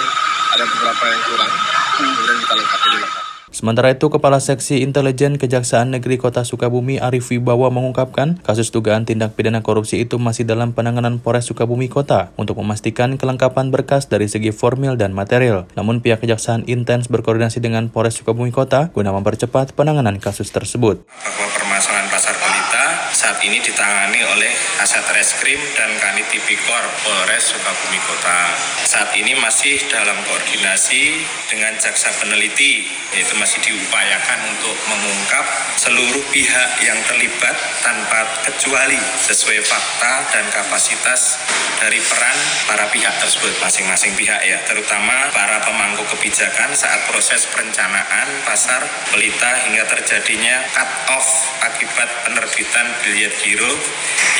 ada 0.57 0.65
beberapa 0.65 1.05
yang 1.05 1.23
kurang, 1.29 1.53
kemudian 2.01 2.39
kita 2.49 2.55
lengkapi 2.57 2.89
dilengkapi. 2.97 3.30
Sementara 3.51 3.91
itu, 3.91 4.07
Kepala 4.07 4.39
Seksi 4.39 4.79
Intelijen 4.87 5.35
Kejaksaan 5.35 5.91
Negeri 5.91 6.23
Kota 6.23 6.47
Sukabumi 6.47 7.03
Arif 7.03 7.35
Wibawa 7.35 7.67
mengungkapkan 7.75 8.39
kasus 8.47 8.71
dugaan 8.71 9.03
tindak 9.03 9.35
pidana 9.35 9.59
korupsi 9.59 9.99
itu 9.99 10.23
masih 10.23 10.47
dalam 10.47 10.71
penanganan 10.71 11.19
Polres 11.19 11.51
Sukabumi 11.51 11.91
Kota 11.91 12.31
untuk 12.39 12.63
memastikan 12.63 13.19
kelengkapan 13.19 13.75
berkas 13.75 14.07
dari 14.07 14.31
segi 14.31 14.55
formil 14.55 14.95
dan 14.95 15.11
material. 15.11 15.67
Namun 15.75 15.99
pihak 15.99 16.23
kejaksaan 16.23 16.63
intens 16.71 17.11
berkoordinasi 17.11 17.59
dengan 17.59 17.91
Polres 17.91 18.23
Sukabumi 18.23 18.55
Kota 18.55 18.95
guna 18.95 19.11
mempercepat 19.11 19.75
penanganan 19.75 20.23
kasus 20.23 20.55
tersebut. 20.55 21.03
Permasalahan 21.27 22.07
pasar 22.07 22.39
pelita 22.39 22.85
saat 23.11 23.43
ini 23.43 23.59
ditangani 23.59 24.23
oleh 24.31 24.50
Aset 24.81 25.05
Reskrim 25.13 25.61
dan 25.77 25.93
Kanit 26.01 26.25
Tipikor 26.33 26.81
Polres 27.05 27.53
Sukabumi 27.53 28.01
Kota. 28.01 28.57
Saat 28.89 29.13
ini 29.13 29.37
masih 29.37 29.77
dalam 29.93 30.17
koordinasi 30.25 31.21
dengan 31.53 31.77
jaksa 31.77 32.09
peneliti, 32.17 32.89
yaitu 33.13 33.37
masih 33.37 33.61
diupayakan 33.61 34.41
untuk 34.49 34.73
mengungkap 34.89 35.45
seluruh 35.77 36.25
pihak 36.33 36.81
yang 36.81 36.97
terlibat 37.05 37.53
tanpa 37.85 38.25
kecuali 38.49 38.97
sesuai 39.21 39.61
fakta 39.69 40.15
dan 40.33 40.49
kapasitas 40.49 41.37
dari 41.77 42.01
peran 42.01 42.39
para 42.65 42.89
pihak 42.89 43.13
tersebut, 43.21 43.53
masing-masing 43.61 44.17
pihak 44.17 44.41
ya, 44.49 44.65
terutama 44.65 45.29
para 45.37 45.61
pemangku 45.61 46.09
kebijakan 46.17 46.73
saat 46.73 47.05
proses 47.05 47.45
perencanaan 47.53 48.29
pasar 48.49 48.81
pelita 49.13 49.61
hingga 49.69 49.85
terjadinya 49.93 50.65
cut 50.73 50.89
off 51.13 51.29
akibat 51.69 52.09
penerbitan 52.25 52.87
biliet 53.05 53.37
giro 53.45 53.77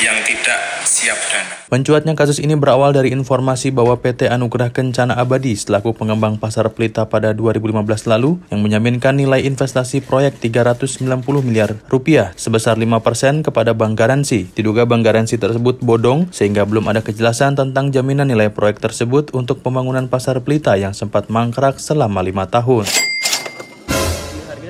yang 0.01 0.17
tidak 0.31 0.87
siap 0.87 1.19
dana. 1.27 1.51
Mencuatnya 1.67 2.15
kasus 2.15 2.39
ini 2.39 2.55
berawal 2.55 2.95
dari 2.95 3.11
informasi 3.11 3.75
bahwa 3.75 3.99
PT 3.99 4.31
Anugerah 4.31 4.71
Kencana 4.71 5.19
Abadi 5.19 5.59
selaku 5.59 5.91
pengembang 5.91 6.39
pasar 6.39 6.71
pelita 6.71 7.03
pada 7.03 7.35
2015 7.35 8.07
lalu 8.07 8.39
yang 8.47 8.63
menjaminkan 8.63 9.19
nilai 9.19 9.43
investasi 9.43 9.99
proyek 9.99 10.39
390 10.39 11.03
miliar 11.43 11.75
rupiah 11.91 12.31
sebesar 12.39 12.79
5% 12.79 13.43
kepada 13.43 13.75
Bank 13.75 13.99
Garansi. 13.99 14.47
Diduga 14.55 14.87
Bank 14.87 15.03
Garansi 15.03 15.35
tersebut 15.35 15.83
bodong 15.83 16.31
sehingga 16.31 16.63
belum 16.63 16.87
ada 16.87 17.03
kejelasan 17.03 17.59
tentang 17.59 17.91
jaminan 17.91 18.31
nilai 18.31 18.47
proyek 18.55 18.79
tersebut 18.79 19.35
untuk 19.35 19.59
pembangunan 19.59 20.07
pasar 20.07 20.39
pelita 20.39 20.79
yang 20.79 20.95
sempat 20.95 21.27
mangkrak 21.27 21.75
selama 21.75 22.23
lima 22.23 22.47
tahun 22.47 22.87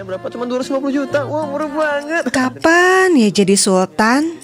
berapa? 0.01 0.27
Cuma 0.27 0.43
250 0.43 0.91
juta. 0.91 1.23
Wah, 1.23 1.47
murah 1.47 1.71
banget. 1.71 2.23
Kapan 2.35 3.15
ya 3.15 3.31
jadi 3.31 3.55
sultan? 3.55 4.43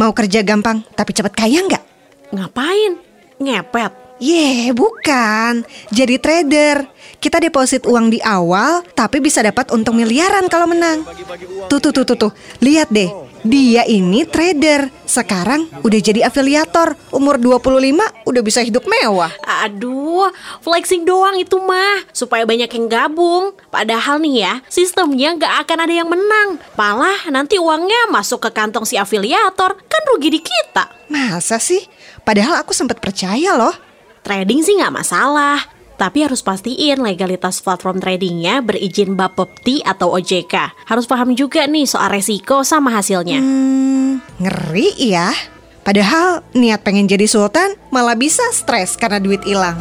Mau 0.00 0.16
kerja 0.16 0.40
gampang 0.40 0.80
tapi 0.96 1.12
cepat 1.12 1.36
kaya 1.36 1.60
nggak? 1.60 1.84
Ngapain? 2.32 2.96
Ngepet? 3.36 3.92
Ye, 4.16 4.32
yeah, 4.32 4.72
bukan. 4.72 5.64
Jadi 5.92 6.16
trader. 6.16 6.88
Kita 7.20 7.36
deposit 7.36 7.84
uang 7.84 8.08
di 8.08 8.20
awal, 8.24 8.80
tapi 8.96 9.20
bisa 9.20 9.44
dapat 9.44 9.68
untung 9.76 10.00
miliaran 10.00 10.48
kalau 10.48 10.64
menang. 10.64 11.04
Tuh, 11.68 11.80
tuh, 11.80 11.92
tuh, 11.92 12.04
tuh, 12.08 12.16
tuh. 12.16 12.32
Lihat 12.64 12.88
deh. 12.88 13.08
Dia 13.40 13.88
ini 13.88 14.28
trader. 14.28 14.92
Sekarang 15.08 15.64
udah 15.80 16.00
jadi 16.00 16.28
afiliator. 16.28 16.92
Umur 17.08 17.40
25 17.40 18.28
udah 18.28 18.42
bisa 18.44 18.60
hidup 18.60 18.84
mewah. 18.84 19.32
Aduh, 19.64 20.28
flexing 20.60 21.08
doang 21.08 21.40
itu 21.40 21.56
mah. 21.56 22.04
Supaya 22.12 22.44
banyak 22.44 22.68
yang 22.68 22.86
gabung. 22.86 23.56
Padahal 23.72 24.20
nih 24.20 24.44
ya, 24.44 24.54
sistemnya 24.68 25.32
nggak 25.40 25.54
akan 25.64 25.78
ada 25.88 25.94
yang 26.04 26.08
menang. 26.12 26.60
Malah 26.76 27.32
nanti 27.32 27.56
uangnya 27.56 28.12
masuk 28.12 28.44
ke 28.44 28.50
kantong 28.52 28.84
si 28.84 29.00
afiliator. 29.00 29.72
Kan 29.88 30.02
rugi 30.12 30.28
di 30.36 30.40
kita. 30.44 30.92
Masa 31.08 31.56
sih? 31.56 31.80
Padahal 32.20 32.60
aku 32.60 32.76
sempat 32.76 33.00
percaya 33.00 33.56
loh. 33.56 33.72
Trading 34.20 34.60
sih 34.60 34.76
nggak 34.76 35.00
masalah. 35.00 35.79
Tapi 36.00 36.24
harus 36.24 36.40
pastiin 36.40 37.04
legalitas 37.04 37.60
platform 37.60 38.00
tradingnya 38.00 38.64
berizin 38.64 39.20
Bapepti 39.20 39.84
atau 39.84 40.16
OJK. 40.16 40.88
Harus 40.88 41.04
paham 41.04 41.36
juga 41.36 41.68
nih 41.68 41.84
soal 41.84 42.08
resiko 42.08 42.64
sama 42.64 42.88
hasilnya. 42.88 43.36
Hmm, 43.36 44.24
ngeri 44.40 44.96
ya. 44.96 45.28
Padahal 45.84 46.40
niat 46.56 46.80
pengen 46.80 47.04
jadi 47.04 47.28
sultan 47.28 47.76
malah 47.92 48.16
bisa 48.16 48.40
stres 48.56 48.96
karena 48.96 49.20
duit 49.20 49.44
hilang. 49.44 49.76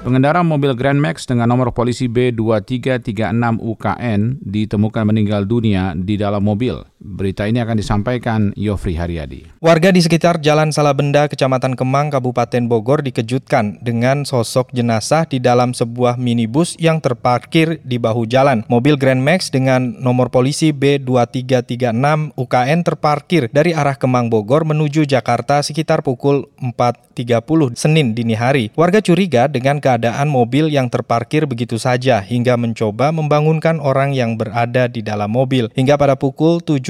Pengendara 0.00 0.40
mobil 0.40 0.72
Grand 0.72 0.96
Max 0.96 1.28
dengan 1.28 1.52
nomor 1.52 1.76
polisi 1.76 2.08
B2336 2.08 3.60
UKN 3.60 4.40
ditemukan 4.40 5.04
meninggal 5.04 5.44
dunia 5.44 5.92
di 5.92 6.16
dalam 6.16 6.40
mobil. 6.40 6.89
Berita 7.00 7.48
ini 7.48 7.64
akan 7.64 7.80
disampaikan 7.80 8.52
Yofri 8.60 8.92
Haryadi. 8.92 9.56
Warga 9.64 9.88
di 9.88 10.04
sekitar 10.04 10.36
Jalan 10.44 10.68
Salabenda, 10.68 11.32
Kecamatan 11.32 11.72
Kemang, 11.72 12.12
Kabupaten 12.12 12.68
Bogor 12.68 13.00
dikejutkan 13.00 13.80
dengan 13.80 14.28
sosok 14.28 14.68
jenazah 14.76 15.24
di 15.24 15.40
dalam 15.40 15.72
sebuah 15.72 16.20
minibus 16.20 16.76
yang 16.76 17.00
terparkir 17.00 17.80
di 17.88 17.96
bahu 17.96 18.28
jalan. 18.28 18.68
Mobil 18.68 19.00
Grand 19.00 19.24
Max 19.24 19.48
dengan 19.48 19.96
nomor 19.96 20.28
polisi 20.28 20.76
B2336 20.76 22.36
UKN 22.36 22.84
terparkir 22.84 23.48
dari 23.48 23.72
arah 23.72 23.96
Kemang 23.96 24.28
Bogor 24.28 24.68
menuju 24.68 25.08
Jakarta 25.08 25.64
sekitar 25.64 26.04
pukul 26.04 26.52
4.30 26.60 27.80
Senin 27.80 28.12
dini 28.12 28.36
hari. 28.36 28.76
Warga 28.76 29.00
curiga 29.00 29.48
dengan 29.48 29.80
keadaan 29.80 30.28
mobil 30.28 30.68
yang 30.68 30.92
terparkir 30.92 31.48
begitu 31.48 31.80
saja 31.80 32.20
hingga 32.20 32.60
mencoba 32.60 33.08
membangunkan 33.08 33.80
orang 33.80 34.12
yang 34.12 34.36
berada 34.36 34.84
di 34.84 35.00
dalam 35.00 35.32
mobil. 35.32 35.72
Hingga 35.72 35.96
pada 35.96 36.12
pukul 36.20 36.60
7 36.60 36.89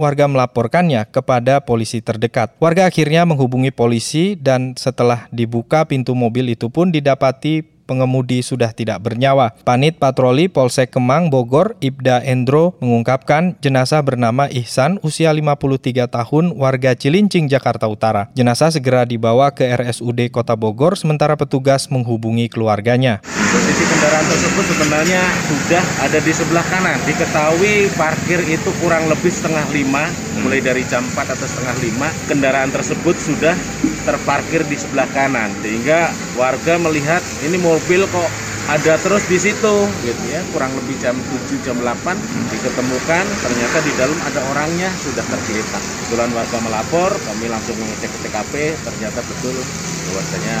warga 0.00 0.24
melaporkannya 0.24 1.04
kepada 1.12 1.60
polisi 1.60 2.00
terdekat. 2.00 2.56
Warga 2.56 2.88
akhirnya 2.88 3.28
menghubungi 3.28 3.68
polisi 3.68 4.40
dan 4.40 4.72
setelah 4.80 5.28
dibuka 5.28 5.84
pintu 5.84 6.16
mobil 6.16 6.48
itu 6.56 6.72
pun 6.72 6.88
didapati 6.88 7.79
pengemudi 7.90 8.46
sudah 8.46 8.70
tidak 8.70 9.02
bernyawa. 9.02 9.58
Panit 9.66 9.98
Patroli 9.98 10.46
Polsek 10.46 10.94
Kemang 10.94 11.26
Bogor, 11.26 11.74
Ibda 11.82 12.22
Endro 12.22 12.78
mengungkapkan 12.78 13.58
jenazah 13.58 13.98
bernama 14.06 14.46
Ihsan 14.46 15.02
usia 15.02 15.34
53 15.34 16.06
tahun 16.06 16.54
warga 16.54 16.94
Cilincing 16.94 17.50
Jakarta 17.50 17.90
Utara. 17.90 18.30
Jenazah 18.38 18.70
segera 18.70 19.02
dibawa 19.02 19.50
ke 19.50 19.66
RSUD 19.66 20.30
Kota 20.30 20.54
Bogor 20.54 20.94
sementara 20.94 21.34
petugas 21.34 21.90
menghubungi 21.90 22.46
keluarganya. 22.46 23.18
Posisi 23.26 23.82
kendaraan 23.82 24.26
tersebut 24.30 24.64
sebenarnya 24.70 25.22
sudah 25.50 25.84
ada 26.06 26.18
di 26.22 26.30
sebelah 26.30 26.62
kanan. 26.70 26.98
Diketahui 27.02 27.90
parkir 27.98 28.38
itu 28.46 28.70
kurang 28.78 29.10
lebih 29.10 29.32
setengah 29.32 29.66
lima, 29.74 30.06
mulai 30.40 30.60
dari 30.64 30.82
jam 30.88 31.04
4 31.04 31.36
atau 31.36 31.46
setengah 31.46 31.76
lima, 31.84 32.08
kendaraan 32.26 32.72
tersebut 32.72 33.16
sudah 33.20 33.54
terparkir 34.04 34.64
di 34.66 34.76
sebelah 34.76 35.06
kanan. 35.12 35.52
Sehingga 35.60 36.10
warga 36.34 36.80
melihat 36.80 37.20
ini 37.44 37.60
mobil 37.60 38.08
kok 38.08 38.30
ada 38.68 38.94
terus 39.00 39.24
di 39.26 39.38
situ 39.38 39.74
gitu 40.04 40.24
ya. 40.28 40.40
Kurang 40.52 40.72
lebih 40.78 40.96
jam 41.00 41.16
7 41.18 41.60
jam 41.64 41.76
8 41.78 42.16
diketemukan. 42.50 43.24
Ternyata 43.44 43.78
di 43.84 43.92
dalam 43.94 44.18
ada 44.24 44.40
orangnya 44.50 44.88
sudah 45.00 45.24
tergeletak. 45.24 45.82
Kebetulan 45.82 46.30
warga 46.32 46.58
melapor 46.62 47.10
kami 47.24 47.46
langsung 47.46 47.76
mengecek 47.78 48.10
ke 48.10 48.18
TKP 48.26 48.54
ternyata 48.82 49.20
betul 49.22 49.56
bahwasanya 50.10 50.56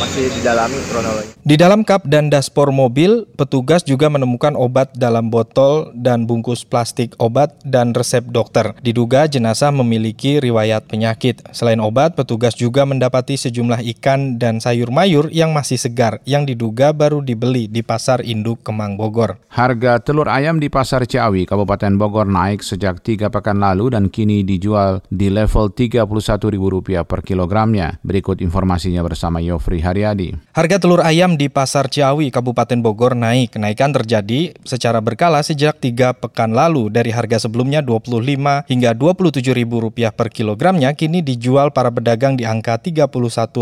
masih 0.00 0.32
didalami 0.32 0.80
kronologi. 0.88 1.30
Di 1.44 1.54
dalam 1.60 1.84
kap 1.84 2.08
dan 2.08 2.32
daspor 2.32 2.72
mobil, 2.72 3.28
petugas 3.36 3.84
juga 3.84 4.08
menemukan 4.08 4.56
obat 4.56 4.90
dalam 4.96 5.28
botol 5.28 5.92
dan 5.92 6.24
bungkus 6.24 6.64
plastik 6.64 7.12
obat 7.20 7.52
dan 7.62 7.92
resep 7.92 8.24
dokter. 8.26 8.72
Diduga 8.80 9.28
jenazah 9.28 9.68
memiliki 9.70 10.40
riwayat 10.40 10.88
penyakit. 10.88 11.44
Selain 11.52 11.78
obat, 11.78 12.16
petugas 12.16 12.56
juga 12.56 12.88
mendapati 12.88 13.36
sejumlah 13.36 13.84
ikan 13.96 14.40
dan 14.40 14.58
sayur 14.58 14.88
mayur 14.88 15.28
yang 15.28 15.52
masih 15.52 15.76
segar 15.76 16.24
yang 16.24 16.48
diduga 16.48 16.96
baru 16.96 17.20
dibeli 17.20 17.68
di 17.68 17.84
pasar 17.84 18.24
induk 18.24 18.66
Kemang 18.66 18.96
Bogor. 18.96 19.38
Harga 19.52 20.00
telur 20.00 20.26
ayam 20.32 20.56
di 20.58 20.72
pasar 20.72 21.04
Ciawi, 21.04 21.44
Kabupaten 21.44 21.94
Bogor 22.00 22.26
naik 22.26 22.64
sejak 22.64 23.04
tiga 23.04 23.28
pekan 23.28 23.60
lalu 23.60 23.92
dan 23.92 24.08
kini 24.08 24.42
dijual 24.42 25.04
di 25.12 25.28
level 25.28 25.70
Rp31.000 25.76 27.04
per 27.04 27.20
kilogramnya. 27.20 28.00
Berikut 28.00 28.40
informasinya 28.40 29.04
bersama 29.04 29.19
bersama 29.20 29.36
Yofri 29.44 29.84
Haryadi. 29.84 30.32
Harga 30.56 30.80
telur 30.80 31.04
ayam 31.04 31.36
di 31.36 31.52
Pasar 31.52 31.92
Ciawi, 31.92 32.32
Kabupaten 32.32 32.80
Bogor 32.80 33.12
naik. 33.12 33.52
Kenaikan 33.52 33.92
terjadi 33.92 34.56
secara 34.64 35.04
berkala 35.04 35.44
sejak 35.44 35.76
tiga 35.76 36.16
pekan 36.16 36.56
lalu 36.56 36.88
dari 36.88 37.12
harga 37.12 37.44
sebelumnya 37.44 37.84
25 37.84 38.64
hingga 38.64 38.96
27 38.96 39.44
ribu 39.52 39.84
rupiah 39.84 40.08
per 40.08 40.32
kilogramnya 40.32 40.96
kini 40.96 41.20
dijual 41.20 41.68
para 41.68 41.92
pedagang 41.92 42.40
di 42.40 42.48
angka 42.48 42.80
31 42.80 43.12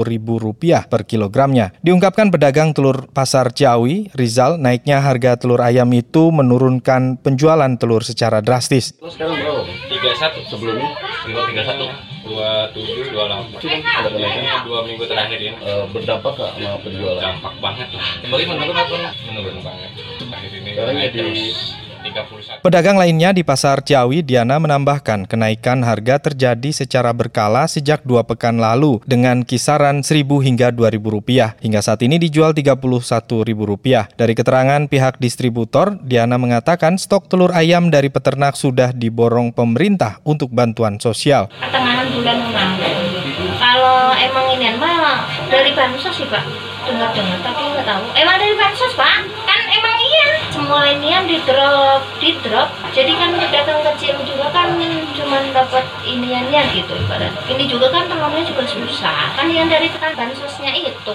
ribu 0.07 0.39
rupiah 0.39 0.87
per 0.87 1.03
kilogramnya. 1.03 1.75
Diungkapkan 1.83 2.31
pedagang 2.31 2.71
telur 2.71 3.11
Pasar 3.11 3.51
Ciawi, 3.51 4.15
Rizal, 4.15 4.63
naiknya 4.63 5.03
harga 5.03 5.43
telur 5.43 5.59
ayam 5.59 5.91
itu 5.91 6.31
menurunkan 6.31 7.19
penjualan 7.19 7.75
telur 7.83 8.07
secara 8.07 8.39
drastis. 8.39 8.95
Sekarang 9.03 9.35
bro, 9.43 9.67
31 9.91 10.55
sebelumnya, 10.55 10.95
31 11.27 12.08
dua 12.39 12.71
tujuh 12.71 13.11
dua 13.11 13.25
delapan 13.27 13.83
ada 13.83 14.09
kenaikan 14.15 14.63
dua 14.63 14.79
minggu 14.87 15.05
terakhir 15.11 15.39
ini 15.43 15.59
uh, 15.59 15.91
berdampak 15.91 16.39
gak 16.39 16.55
sama 16.55 16.79
penjualan? 16.87 17.19
Dampak 17.19 17.55
banget 17.59 17.89
lah. 17.91 18.05
Bagaimana? 18.31 18.61
Menurut 18.63 19.15
menurun 19.27 19.59
banget. 19.67 19.91
Akhir 20.31 20.51
ini 20.55 20.71
sekarang 20.71 20.95
di 21.11 21.47
Pedagang 22.65 22.99
lainnya 22.99 23.31
di 23.31 23.47
Pasar 23.47 23.85
Ciawi, 23.85 24.27
Diana 24.27 24.59
menambahkan 24.59 25.29
kenaikan 25.29 25.87
harga 25.87 26.19
terjadi 26.19 26.71
secara 26.75 27.15
berkala 27.15 27.69
sejak 27.71 28.03
dua 28.03 28.27
pekan 28.27 28.59
lalu 28.59 28.99
dengan 29.07 29.47
kisaran 29.47 30.03
seribu 30.03 30.43
hingga 30.43 30.75
dua 30.75 30.91
ribu 30.91 31.15
rupiah. 31.15 31.55
Hingga 31.63 31.81
saat 31.85 32.03
ini 32.03 32.19
dijual 32.19 32.55
tiga 32.57 32.75
puluh 32.79 33.03
satu 33.05 33.47
ribu 33.47 33.69
rupiah. 33.69 34.11
Dari 34.19 34.35
keterangan 34.35 34.87
pihak 34.91 35.23
distributor, 35.23 35.99
Diana 36.03 36.37
mengatakan 36.41 36.99
stok 36.99 37.31
telur 37.31 37.55
ayam 37.55 37.91
dari 37.93 38.11
peternak 38.11 38.55
sudah 38.59 38.91
diborong 38.91 39.55
pemerintah 39.55 40.19
untuk 40.27 40.51
bantuan 40.51 40.99
sosial. 40.99 41.51
Pertengahan 41.61 42.09
bulan 42.15 42.39
Kalau 43.59 44.15
emang 44.17 44.47
ini 44.59 44.75
mah 44.79 45.19
dari 45.49 45.71
bansos 45.73 46.15
sih 46.15 46.27
Pak, 46.27 46.45
dengar-dengar 46.87 47.39
tapi 47.43 47.63
nggak 47.63 47.87
tahu. 47.87 48.05
Emang 48.19 48.37
dari 48.39 48.55
bansos 48.59 48.93
Pak? 48.99 49.15
Kan 49.47 49.61
emang 49.71 49.95
yang 51.01 51.25
di 51.25 51.41
drop 51.49 52.05
di 52.21 52.37
drop. 52.45 52.69
Jadi 52.93 53.13
kan 53.17 53.33
pedagang 53.33 53.81
kecil 53.93 54.21
juga 54.29 54.53
kan 54.53 54.77
cuma 55.17 55.41
dapat 55.53 55.85
iniannya 56.05 56.61
gitu 56.77 56.93
ibarat. 56.93 57.33
Ini 57.49 57.65
juga 57.65 57.89
kan 57.89 58.05
telurnya 58.09 58.45
juga 58.45 58.65
susah. 58.69 59.33
Kan 59.37 59.49
yang 59.49 59.73
dari 59.73 59.89
bansosnya 59.93 60.73
itu 60.77 61.15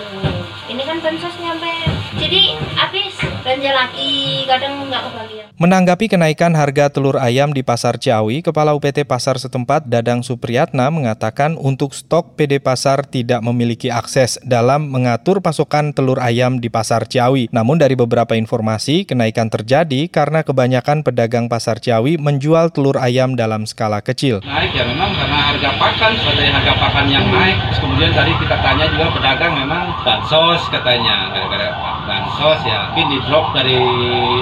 ini 0.74 0.84
kan 0.90 0.98
bansos 1.06 1.36
nyampe. 1.38 1.70
Jadi 2.18 2.58
habis. 2.74 3.14
Belanja 3.46 3.72
lagi. 3.76 4.48
Kadang 4.50 4.90
nggak 4.90 5.04
kebagian. 5.12 5.46
Menanggapi 5.54 6.06
kenaikan 6.10 6.58
harga 6.58 6.90
telur 6.90 7.22
ayam 7.22 7.54
di 7.54 7.62
Pasar 7.62 8.02
Ciawi, 8.02 8.42
Kepala 8.42 8.74
UPT 8.74 9.06
Pasar 9.06 9.38
setempat 9.38 9.86
Dadang 9.86 10.26
Supriyatna 10.26 10.90
mengatakan 10.90 11.60
untuk 11.62 11.94
stok 11.94 12.34
PD 12.34 12.58
Pasar 12.58 13.06
tidak 13.06 13.46
memiliki 13.46 13.94
akses 13.94 14.42
dalam 14.42 14.90
mengatur 14.90 15.46
pasokan 15.46 15.94
telur 15.94 16.18
ayam 16.18 16.58
di 16.58 16.74
Pasar 16.74 17.06
Ciawi. 17.06 17.54
Namun 17.54 17.78
dari 17.78 17.94
beberapa 17.94 18.34
informasi, 18.34 19.06
kenaikan 19.06 19.54
terjadi 19.54 20.10
karena 20.10 20.42
kebanyakan 20.42 21.06
pedagang 21.06 21.46
Pasar 21.46 21.78
Ciawi 21.78 22.18
menjual 22.18 22.74
telur 22.74 22.98
ayam 22.98 23.38
dalam 23.38 23.70
skala 23.70 24.02
kecil. 24.02 24.42
naik 24.42 24.74
ya 24.74 24.90
memang 24.90 25.14
karena 25.14 25.54
harga 25.54 25.70
pakan 25.78 26.12
sebagai 26.18 26.50
harga 26.50 26.74
pakan 26.82 27.06
yang 27.12 27.28
naik. 27.30 27.62
Terus 27.70 27.80
kemudian 27.84 28.12
tadi 28.16 28.32
kita 28.42 28.58
tanya 28.64 28.86
juga 28.90 29.06
pedagang 29.14 29.54
memang 29.54 29.86
bansos 30.02 30.63
katanya. 30.70 31.32
Gara-gara 31.34 31.68
bansos 32.04 32.60
ya 32.68 32.92
mungkin 32.92 33.08
di 33.16 33.18
drop 33.26 33.56
dari 33.56 33.80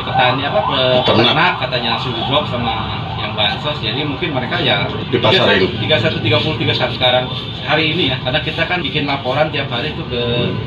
petani 0.02 0.42
apa 0.50 0.60
pe- 0.66 1.02
peternak 1.06 1.54
katanya 1.62 1.90
langsung 1.98 2.14
di 2.18 2.24
drop 2.26 2.46
sama 2.50 2.74
yang 3.22 3.38
bansos. 3.38 3.78
Jadi 3.80 4.02
mungkin 4.02 4.34
mereka 4.34 4.58
ya 4.60 4.90
Dipasarin. 5.14 5.70
tiga 5.78 6.02
satu 6.02 6.18
tiga 6.20 6.38
puluh 6.42 6.58
tiga 6.58 6.74
sekarang 6.74 7.30
hari 7.66 7.94
ini 7.94 8.12
ya. 8.12 8.18
Karena 8.22 8.42
kita 8.42 8.66
kan 8.66 8.82
bikin 8.82 9.06
laporan 9.06 9.54
tiap 9.54 9.70
hari 9.70 9.94
tuh 9.94 10.06
ke 10.10 10.22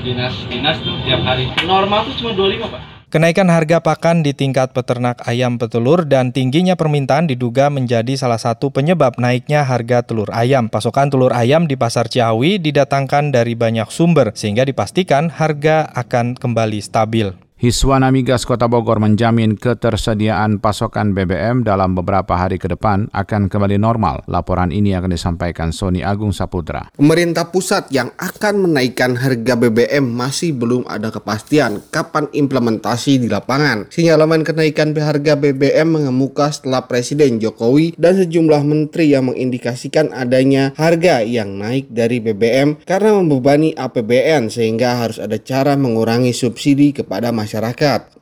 dinas 0.07 0.35
dinas 0.47 0.79
tuh 0.81 0.95
tiap 1.03 1.21
hari. 1.27 1.51
Normal 1.67 2.07
tuh 2.07 2.15
cuma 2.23 2.31
25 2.33 2.71
pak 2.71 2.94
Kenaikan 3.15 3.47
harga 3.47 3.79
pakan 3.79 4.27
di 4.27 4.35
tingkat 4.35 4.75
peternak 4.75 5.23
ayam 5.31 5.55
petelur 5.55 6.03
dan 6.03 6.35
tingginya 6.35 6.75
permintaan 6.75 7.31
diduga 7.31 7.71
menjadi 7.71 8.19
salah 8.19 8.43
satu 8.43 8.75
penyebab 8.75 9.23
naiknya 9.23 9.63
harga 9.63 10.03
telur 10.03 10.27
ayam. 10.35 10.67
Pasokan 10.67 11.15
telur 11.15 11.31
ayam 11.31 11.71
di 11.71 11.79
Pasar 11.79 12.11
Ciawi 12.11 12.59
didatangkan 12.59 13.31
dari 13.31 13.55
banyak 13.55 13.87
sumber 13.95 14.35
sehingga 14.35 14.67
dipastikan 14.67 15.31
harga 15.31 15.95
akan 15.95 16.35
kembali 16.35 16.83
stabil. 16.83 17.31
Hiswana 17.65 18.13
Migas 18.13 18.45
Kota 18.45 18.69
Bogor 18.69 19.01
menjamin 19.01 19.57
ketersediaan 19.57 20.61
pasokan 20.61 21.17
BBM 21.17 21.65
dalam 21.65 21.97
beberapa 21.97 22.37
hari 22.37 22.61
ke 22.61 22.69
depan 22.69 23.09
akan 23.09 23.49
kembali 23.49 23.81
normal. 23.81 24.21
Laporan 24.29 24.69
ini 24.69 24.93
akan 24.93 25.09
disampaikan 25.09 25.73
Sony 25.73 26.05
Agung 26.05 26.37
Saputra. 26.37 26.93
Pemerintah 26.93 27.49
pusat 27.49 27.89
yang 27.89 28.13
akan 28.21 28.69
menaikkan 28.69 29.17
harga 29.17 29.57
BBM 29.57 30.05
masih 30.05 30.53
belum 30.53 30.85
ada 30.85 31.09
kepastian 31.09 31.81
kapan 31.89 32.29
implementasi 32.37 33.25
di 33.25 33.33
lapangan. 33.33 33.89
Sinyalemen 33.89 34.45
kenaikan 34.45 34.93
harga 34.93 35.33
BBM 35.33 35.89
mengemuka 35.89 36.53
setelah 36.53 36.85
Presiden 36.85 37.41
Jokowi 37.41 37.97
dan 37.97 38.21
sejumlah 38.21 38.61
menteri 38.61 39.17
yang 39.17 39.33
mengindikasikan 39.33 40.13
adanya 40.13 40.77
harga 40.77 41.25
yang 41.25 41.57
naik 41.57 41.89
dari 41.89 42.21
BBM 42.21 42.85
karena 42.85 43.17
membebani 43.17 43.73
APBN 43.73 44.53
sehingga 44.53 45.01
harus 45.01 45.17
ada 45.17 45.41
cara 45.41 45.81
mengurangi 45.81 46.37
subsidi 46.37 46.93
kepada 46.93 47.33
masyarakat. 47.33 47.54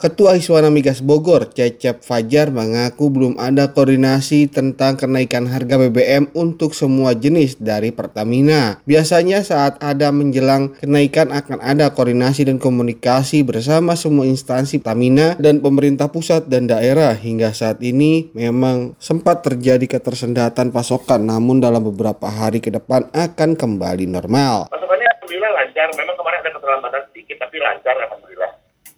Ketua 0.03 0.37
Hiswana 0.37 0.69
Migas 0.69 1.01
Bogor, 1.01 1.49
Cecep 1.49 2.05
Fajar 2.05 2.51
mengaku 2.53 3.09
belum 3.09 3.41
ada 3.41 3.71
koordinasi 3.71 4.51
tentang 4.51 4.99
kenaikan 4.99 5.49
harga 5.49 5.79
BBM 5.79 6.29
untuk 6.37 6.77
semua 6.77 7.17
jenis 7.17 7.57
dari 7.57 7.95
Pertamina. 7.95 8.83
Biasanya 8.85 9.41
saat 9.41 9.79
ada 9.81 10.13
menjelang 10.13 10.75
kenaikan 10.83 11.33
akan 11.33 11.63
ada 11.65 11.95
koordinasi 11.95 12.45
dan 12.45 12.61
komunikasi 12.61 13.41
bersama 13.47 13.97
semua 13.97 14.29
instansi 14.29 14.83
Pertamina 14.83 15.39
dan 15.39 15.63
pemerintah 15.63 16.11
pusat 16.11 16.51
dan 16.51 16.69
daerah. 16.69 17.15
Hingga 17.15 17.55
saat 17.55 17.79
ini 17.81 18.35
memang 18.35 18.99
sempat 18.99 19.47
terjadi 19.47 19.87
ketersendatan 19.87 20.75
pasokan 20.75 21.25
namun 21.25 21.63
dalam 21.63 21.81
beberapa 21.87 22.27
hari 22.29 22.59
ke 22.59 22.69
depan 22.69 23.09
akan 23.15 23.55
kembali 23.55 24.05
normal. 24.11 24.69
Pasokannya 24.69 25.09
alhamdulillah 25.09 25.51
lancar. 25.57 25.89
Memang 25.95 26.17
kemarin 26.19 26.39
ada 26.43 26.51
keterlambatan 26.53 27.03
sedikit, 27.13 27.37
tapi 27.41 27.57
lancar 27.63 27.95
alhamdulillah. 27.97 28.32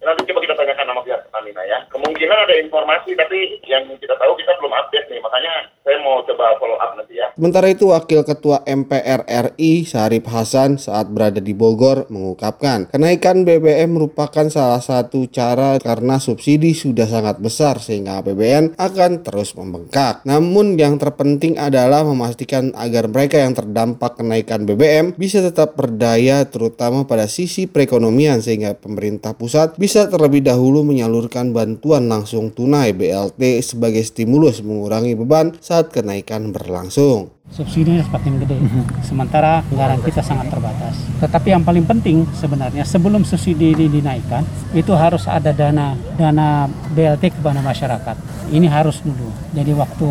Nanti 0.05 0.29
coba 0.29 0.41
kita 0.45 0.55
tanyakan 0.55 0.87
sama 0.93 1.03
pihak 1.03 1.24
Pertamina 1.35 1.67
ya. 1.67 1.83
Kemungkinan 1.91 2.39
ada 2.47 2.55
informasi, 2.63 3.11
tapi 3.19 3.59
yang 3.67 3.91
kita 3.99 4.15
tahu 4.15 4.39
kita 4.39 4.55
belum 4.55 4.71
update 4.71 5.11
nih. 5.11 5.19
Makanya 5.19 5.67
saya 5.83 5.99
mau 5.99 6.23
coba 6.23 6.55
follow 6.63 6.79
up 6.79 6.95
nanti 6.95 7.19
ya. 7.19 7.27
Sementara 7.35 7.67
itu 7.67 7.91
Wakil 7.91 8.23
Ketua 8.23 8.63
MPR 8.63 9.27
RI 9.27 9.83
Syarif 9.83 10.31
Hasan 10.31 10.79
saat 10.79 11.11
berada 11.11 11.43
di 11.43 11.51
Bogor 11.51 12.07
mengungkapkan 12.07 12.95
kenaikan 12.95 13.43
BBM 13.43 13.99
merupakan 13.99 14.47
salah 14.47 14.79
satu 14.79 15.27
cara 15.27 15.77
karena 15.83 16.23
subsidi 16.23 16.71
sudah 16.73 17.11
sangat 17.11 17.43
besar 17.43 17.83
sehingga 17.83 18.23
APBN 18.23 18.79
akan 18.79 19.27
terus 19.27 19.59
membengkak. 19.59 20.23
Namun 20.23 20.79
yang 20.79 21.03
terpenting 21.03 21.59
adalah 21.59 22.07
memastikan 22.07 22.71
agar 22.79 23.11
mereka 23.11 23.43
yang 23.43 23.59
terdampak 23.59 24.23
kenaikan 24.23 24.65
BBM 24.65 25.19
bisa 25.19 25.43
tetap 25.43 25.75
berdaya 25.75 26.47
terutama 26.47 27.05
pada 27.05 27.27
sisi 27.27 27.67
perekonomian 27.67 28.39
sehingga 28.39 28.79
pemerintah 28.79 29.35
pusat 29.35 29.75
bisa 29.77 30.07
terlebih 30.07 30.41
dahulu 30.47 30.81
menyalurkan 30.81 31.24
bantuan 31.29 32.09
langsung 32.11 32.53
tunai 32.53 32.97
BLT 32.97 33.63
sebagai 33.63 34.03
stimulus 34.05 34.61
mengurangi 34.61 35.17
beban 35.17 35.57
saat 35.61 35.91
kenaikan 35.91 36.51
berlangsung. 36.51 37.35
subsidinya 37.53 38.03
semakin 38.03 38.41
gede. 38.43 38.57
Sementara 39.05 39.63
anggaran 39.71 40.01
kita 40.03 40.25
sangat 40.25 40.51
terbatas. 40.51 40.97
Tetapi 41.23 41.55
yang 41.55 41.63
paling 41.63 41.87
penting 41.87 42.27
sebenarnya 42.35 42.83
sebelum 42.83 43.23
subsidi 43.23 43.77
ini 43.77 43.87
dinaikkan 43.87 44.43
itu 44.75 44.91
harus 44.97 45.29
ada 45.31 45.55
dana 45.55 45.95
dana 46.19 46.67
BLT 46.97 47.39
kepada 47.39 47.61
masyarakat. 47.63 48.17
Ini 48.51 48.67
harus 48.67 49.05
dulu. 49.05 49.29
Jadi 49.55 49.71
waktu 49.77 50.11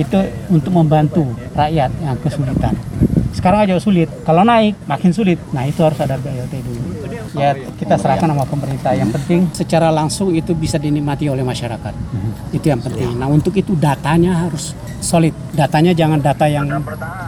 itu 0.00 0.18
untuk 0.48 0.72
membantu 0.72 1.28
rakyat 1.52 1.90
yang 2.00 2.16
kesulitan. 2.22 2.72
Sekarang 3.36 3.64
aja 3.66 3.76
sulit. 3.80 4.08
Kalau 4.22 4.46
naik 4.46 4.78
makin 4.86 5.10
sulit. 5.10 5.40
Nah 5.50 5.66
itu 5.66 5.82
harus 5.82 5.98
ada 5.98 6.16
BLT 6.16 6.62
dulu. 6.62 6.91
Ya 7.32 7.56
kita 7.56 7.96
serahkan 7.96 8.28
sama 8.28 8.44
pemerintah. 8.44 8.92
Yang 8.92 9.16
penting 9.20 9.40
secara 9.56 9.88
langsung 9.88 10.32
itu 10.36 10.52
bisa 10.52 10.76
dinikmati 10.76 11.28
oleh 11.28 11.44
masyarakat. 11.44 11.94
Itu 12.52 12.66
yang 12.68 12.80
penting. 12.84 13.16
Nah 13.16 13.28
untuk 13.28 13.56
itu 13.56 13.72
datanya 13.76 14.44
harus 14.44 14.76
solid. 15.00 15.32
Datanya 15.56 15.96
jangan 15.96 16.20
data 16.20 16.44
yang 16.48 16.68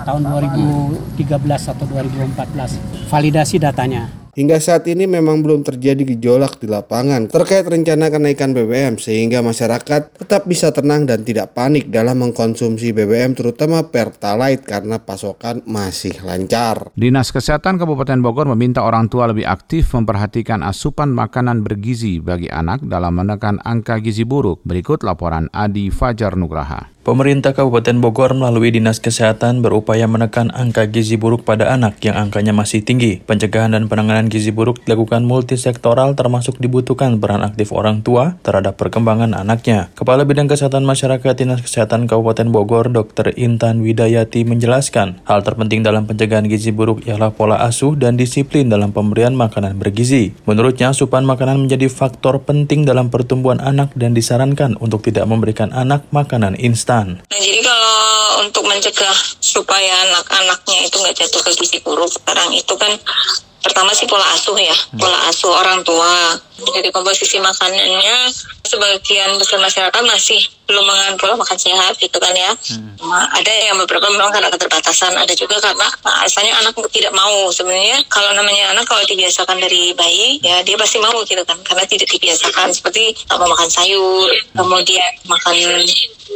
tahun 0.04 0.22
2013 0.28 1.72
atau 1.72 1.84
2014. 1.88 3.08
Validasi 3.08 3.56
datanya. 3.60 4.23
Hingga 4.34 4.58
saat 4.58 4.82
ini 4.90 5.06
memang 5.06 5.46
belum 5.46 5.62
terjadi 5.62 6.02
gejolak 6.02 6.58
di 6.58 6.66
lapangan 6.66 7.30
terkait 7.30 7.62
rencana 7.62 8.10
kenaikan 8.10 8.50
BBM 8.50 8.98
sehingga 8.98 9.46
masyarakat 9.46 10.10
tetap 10.18 10.50
bisa 10.50 10.74
tenang 10.74 11.06
dan 11.06 11.22
tidak 11.22 11.54
panik 11.54 11.86
dalam 11.86 12.18
mengkonsumsi 12.18 12.90
BBM 12.90 13.38
terutama 13.38 13.86
Pertalite 13.86 14.66
karena 14.66 14.98
pasokan 14.98 15.62
masih 15.70 16.18
lancar. 16.26 16.90
Dinas 16.98 17.30
Kesehatan 17.30 17.78
Kabupaten 17.78 18.18
Bogor 18.18 18.50
meminta 18.50 18.82
orang 18.82 19.06
tua 19.06 19.30
lebih 19.30 19.46
aktif 19.46 19.94
memperhatikan 19.94 20.66
asupan 20.66 21.14
makanan 21.14 21.62
bergizi 21.62 22.18
bagi 22.18 22.50
anak 22.50 22.82
dalam 22.82 23.14
menekan 23.14 23.62
angka 23.62 24.02
gizi 24.02 24.26
buruk. 24.26 24.66
Berikut 24.66 25.06
laporan 25.06 25.46
Adi 25.54 25.94
Fajar 25.94 26.34
Nugraha. 26.34 26.93
Pemerintah 27.04 27.52
Kabupaten 27.52 28.00
Bogor 28.00 28.32
melalui 28.32 28.72
Dinas 28.72 28.96
Kesehatan 28.96 29.60
berupaya 29.60 30.08
menekan 30.08 30.48
angka 30.56 30.88
gizi 30.88 31.20
buruk 31.20 31.44
pada 31.44 31.68
anak 31.68 32.00
yang 32.00 32.16
angkanya 32.16 32.56
masih 32.56 32.80
tinggi. 32.80 33.20
Pencegahan 33.20 33.76
dan 33.76 33.92
penanganan 33.92 34.32
gizi 34.32 34.56
buruk 34.56 34.80
dilakukan 34.88 35.20
multisektoral 35.28 36.16
termasuk 36.16 36.56
dibutuhkan 36.56 37.20
peran 37.20 37.44
aktif 37.44 37.76
orang 37.76 38.00
tua 38.00 38.40
terhadap 38.40 38.80
perkembangan 38.80 39.36
anaknya. 39.36 39.92
Kepala 39.92 40.24
Bidang 40.24 40.48
Kesehatan 40.48 40.88
Masyarakat 40.88 41.36
Dinas 41.36 41.60
Kesehatan 41.60 42.08
Kabupaten 42.08 42.48
Bogor, 42.48 42.88
Dr. 42.88 43.36
Intan 43.36 43.84
Widayati 43.84 44.48
menjelaskan, 44.48 45.20
hal 45.28 45.44
terpenting 45.44 45.84
dalam 45.84 46.08
pencegahan 46.08 46.48
gizi 46.48 46.72
buruk 46.72 47.04
ialah 47.04 47.36
pola 47.36 47.60
asuh 47.68 48.00
dan 48.00 48.16
disiplin 48.16 48.72
dalam 48.72 48.96
pemberian 48.96 49.36
makanan 49.36 49.76
bergizi. 49.76 50.32
Menurutnya, 50.48 50.96
asupan 50.96 51.28
makanan 51.28 51.68
menjadi 51.68 51.92
faktor 51.92 52.40
penting 52.48 52.88
dalam 52.88 53.12
pertumbuhan 53.12 53.60
anak 53.60 53.92
dan 53.92 54.16
disarankan 54.16 54.80
untuk 54.80 55.04
tidak 55.04 55.28
memberikan 55.28 55.68
anak 55.76 56.08
makanan 56.08 56.56
instan. 56.56 56.93
Nah, 57.02 57.40
jadi 57.40 57.60
kalau 57.64 57.98
untuk 58.46 58.62
mencegah 58.68 59.16
supaya 59.42 59.90
anak-anaknya 60.06 60.78
itu 60.86 60.96
nggak 61.00 61.16
jatuh 61.18 61.42
ke 61.42 61.50
gizi 61.58 61.78
buruk, 61.82 62.12
sekarang 62.12 62.54
itu 62.54 62.74
kan 62.78 62.92
pertama 63.64 63.90
sih 63.96 64.04
pola 64.04 64.28
asuh 64.36 64.54
ya, 64.60 64.76
pola 64.94 65.18
asuh 65.32 65.50
orang 65.50 65.80
tua. 65.82 66.36
Jadi 66.54 66.92
komposisi 66.92 67.40
makanannya 67.40 68.30
sebagian 68.62 69.34
besar 69.40 69.58
masyarakat 69.58 70.02
masih 70.04 70.38
belum 70.64 70.84
menganut 70.84 71.16
pola 71.20 71.34
makan 71.36 71.58
sehat 71.60 71.94
gitu 72.00 72.16
kan 72.16 72.32
ya. 72.32 72.52
Nah, 73.04 73.26
ada 73.36 73.52
yang 73.52 73.76
beberapa 73.80 74.08
memang 74.08 74.32
karena 74.32 74.48
keterbatasan, 74.48 75.12
ada 75.12 75.34
juga 75.36 75.60
karena 75.60 75.88
nah, 76.04 76.24
asalnya 76.24 76.56
anak 76.64 76.76
tidak 76.88 77.12
mau. 77.12 77.52
Sebenarnya 77.52 78.00
kalau 78.08 78.32
namanya 78.32 78.72
anak 78.72 78.88
kalau 78.88 79.04
dibiasakan 79.04 79.60
dari 79.60 79.92
bayi 79.92 80.40
ya 80.40 80.64
dia 80.64 80.76
pasti 80.80 80.96
mau 81.00 81.20
gitu 81.24 81.44
kan, 81.44 81.60
karena 81.62 81.84
tidak 81.84 82.08
dibiasakan 82.08 82.72
seperti 82.72 83.12
tak 83.28 83.36
mau 83.36 83.48
makan 83.52 83.68
sayur, 83.68 84.32
kemudian 84.56 85.12
makan 85.28 85.56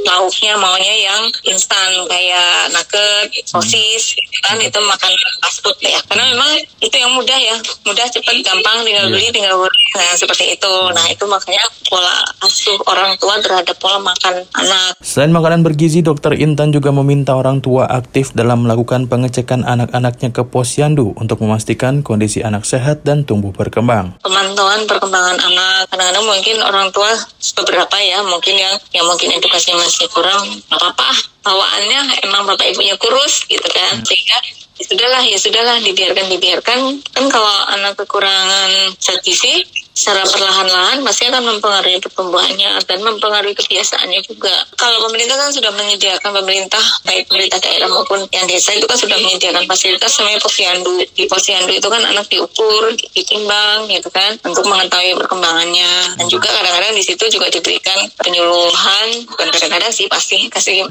lauknya 0.05 0.55
maunya 0.61 0.95
yang 1.11 1.23
instan 1.49 1.91
kayak 2.07 2.71
nugget, 2.71 3.33
sosis 3.49 4.15
gitu 4.15 4.39
kan. 4.45 4.61
Itu 4.61 4.79
makan 4.85 5.13
fast 5.41 5.65
food 5.65 5.79
ya. 5.81 5.99
Karena 6.07 6.29
memang 6.37 6.51
itu 6.85 6.97
yang 6.97 7.13
mudah 7.17 7.39
ya. 7.41 7.57
Mudah 7.89 8.07
cepat 8.13 8.37
gampang 8.45 8.85
tinggal 8.85 9.09
beli 9.09 9.33
tinggal 9.33 9.57
beli 9.57 9.83
nah 9.97 10.15
seperti 10.15 10.55
itu. 10.55 10.75
Nah 10.93 11.05
itu 11.09 11.25
makanya 11.25 11.65
pola 11.89 12.15
asuh 12.45 12.79
orang 12.87 13.17
tua 13.17 13.41
terhadap 13.41 13.75
pola 13.81 13.99
makan 13.99 14.18
makan 14.19 14.43
anak. 14.59 14.93
Selain 14.99 15.31
makanan 15.31 15.63
bergizi, 15.63 16.03
Dokter 16.03 16.35
Intan 16.35 16.75
juga 16.75 16.91
meminta 16.91 17.39
orang 17.39 17.63
tua 17.63 17.87
aktif 17.87 18.35
dalam 18.35 18.67
melakukan 18.67 19.07
pengecekan 19.07 19.63
anak-anaknya 19.63 20.35
ke 20.35 20.43
posyandu 20.43 21.15
untuk 21.15 21.39
memastikan 21.39 22.03
kondisi 22.03 22.43
anak 22.43 22.67
sehat 22.67 23.07
dan 23.07 23.23
tumbuh 23.23 23.55
berkembang. 23.55 24.19
Pemantauan 24.21 24.85
perkembangan 24.91 25.39
anak, 25.39 25.87
kadang-kadang 25.95 26.27
mungkin 26.27 26.57
orang 26.67 26.89
tua 26.91 27.15
beberapa 27.63 27.97
ya, 28.03 28.19
mungkin 28.27 28.59
yang 28.59 28.75
yang 28.91 29.07
mungkin 29.07 29.31
edukasinya 29.39 29.79
masih 29.87 30.11
kurang, 30.11 30.43
apa-apa, 30.69 31.38
bawaannya 31.49 32.29
emang 32.29 32.45
bapak 32.45 32.77
ibunya 32.77 32.93
kurus 33.01 33.49
gitu 33.49 33.65
kan, 33.73 34.05
sehingga 34.05 34.37
ya 34.77 34.85
sudahlah 34.85 35.23
ya 35.25 35.39
sudahlah 35.41 35.77
dibiarkan 35.81 36.27
dibiarkan. 36.29 36.79
Kan 37.17 37.25
kalau 37.33 37.57
anak 37.73 37.97
kekurangan 37.97 38.93
zat 39.01 39.25
gizi 39.25 39.65
secara 39.99 40.23
perlahan-lahan 40.31 41.03
pasti 41.03 41.27
akan 41.27 41.43
mempengaruhi 41.43 41.99
pertumbuhannya 41.99 42.79
dan 42.87 43.03
mempengaruhi 43.03 43.51
kebiasaannya 43.59 44.23
juga. 44.31 44.55
Kalau 44.79 45.03
pemerintah 45.11 45.35
kan 45.35 45.51
sudah 45.51 45.75
menyediakan 45.75 46.31
pemerintah 46.39 46.79
baik 47.03 47.27
pemerintah 47.27 47.59
daerah 47.59 47.91
maupun 47.91 48.23
yang 48.31 48.47
desa 48.47 48.79
itu 48.79 48.87
kan 48.87 48.95
sudah 48.95 49.19
menyediakan 49.19 49.67
fasilitas. 49.67 50.15
Namanya 50.23 50.39
posyandu. 50.39 51.03
Di 51.19 51.27
posyandu 51.27 51.75
itu 51.75 51.89
kan 51.91 51.99
anak 52.07 52.31
diukur, 52.31 52.95
ditimbang 53.11 53.91
gitu 53.91 54.07
kan 54.15 54.39
untuk 54.47 54.63
mengetahui 54.71 55.19
perkembangannya. 55.19 56.15
Dan 56.15 56.27
juga 56.31 56.47
kadang-kadang 56.55 56.95
di 56.95 57.03
situ 57.03 57.25
juga 57.27 57.51
diberikan 57.51 57.99
penyuluhan. 58.23 59.27
Bukan 59.27 59.51
kadang-kadang 59.51 59.91
sih 59.91 60.07
pasti 60.07 60.47
kasih 60.47 60.87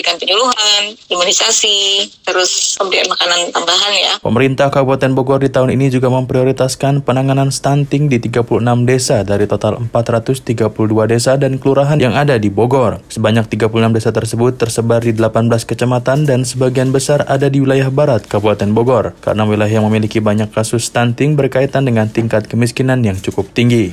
diberikan 0.00 0.16
penyuluhan, 0.16 0.96
imunisasi, 1.12 2.08
terus 2.24 2.80
pemberian 2.80 3.04
makanan 3.12 3.52
tambahan 3.52 3.92
ya. 3.92 4.12
Pemerintah 4.24 4.72
Kabupaten 4.72 5.12
Bogor 5.12 5.44
di 5.44 5.52
tahun 5.52 5.76
ini 5.76 5.92
juga 5.92 6.08
memprioritaskan 6.08 7.04
penanganan 7.04 7.52
stunting 7.52 8.08
di 8.08 8.16
36 8.16 8.64
desa 8.88 9.20
dari 9.20 9.44
total 9.44 9.76
432 9.92 10.56
desa 11.04 11.36
dan 11.36 11.60
kelurahan 11.60 12.00
yang 12.00 12.16
ada 12.16 12.40
di 12.40 12.48
Bogor. 12.48 13.04
Sebanyak 13.12 13.52
36 13.52 13.92
desa 13.92 14.08
tersebut 14.16 14.56
tersebar 14.56 15.04
di 15.04 15.12
18 15.12 15.68
kecamatan 15.68 16.24
dan 16.24 16.48
sebagian 16.48 16.88
besar 16.96 17.28
ada 17.28 17.52
di 17.52 17.60
wilayah 17.60 17.92
barat 17.92 18.24
Kabupaten 18.24 18.72
Bogor 18.72 19.12
karena 19.20 19.44
wilayah 19.44 19.84
yang 19.84 19.86
memiliki 19.92 20.24
banyak 20.24 20.48
kasus 20.48 20.88
stunting 20.88 21.36
berkaitan 21.36 21.84
dengan 21.84 22.08
tingkat 22.08 22.48
kemiskinan 22.48 23.04
yang 23.04 23.20
cukup 23.20 23.52
tinggi. 23.52 23.92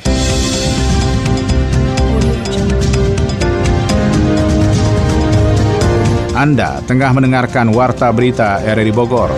Anda 6.37 6.85
tengah 6.85 7.17
mendengarkan 7.17 7.73
Warta 7.73 8.13
Berita 8.13 8.61
RRI 8.61 8.93
Bogor. 8.93 9.33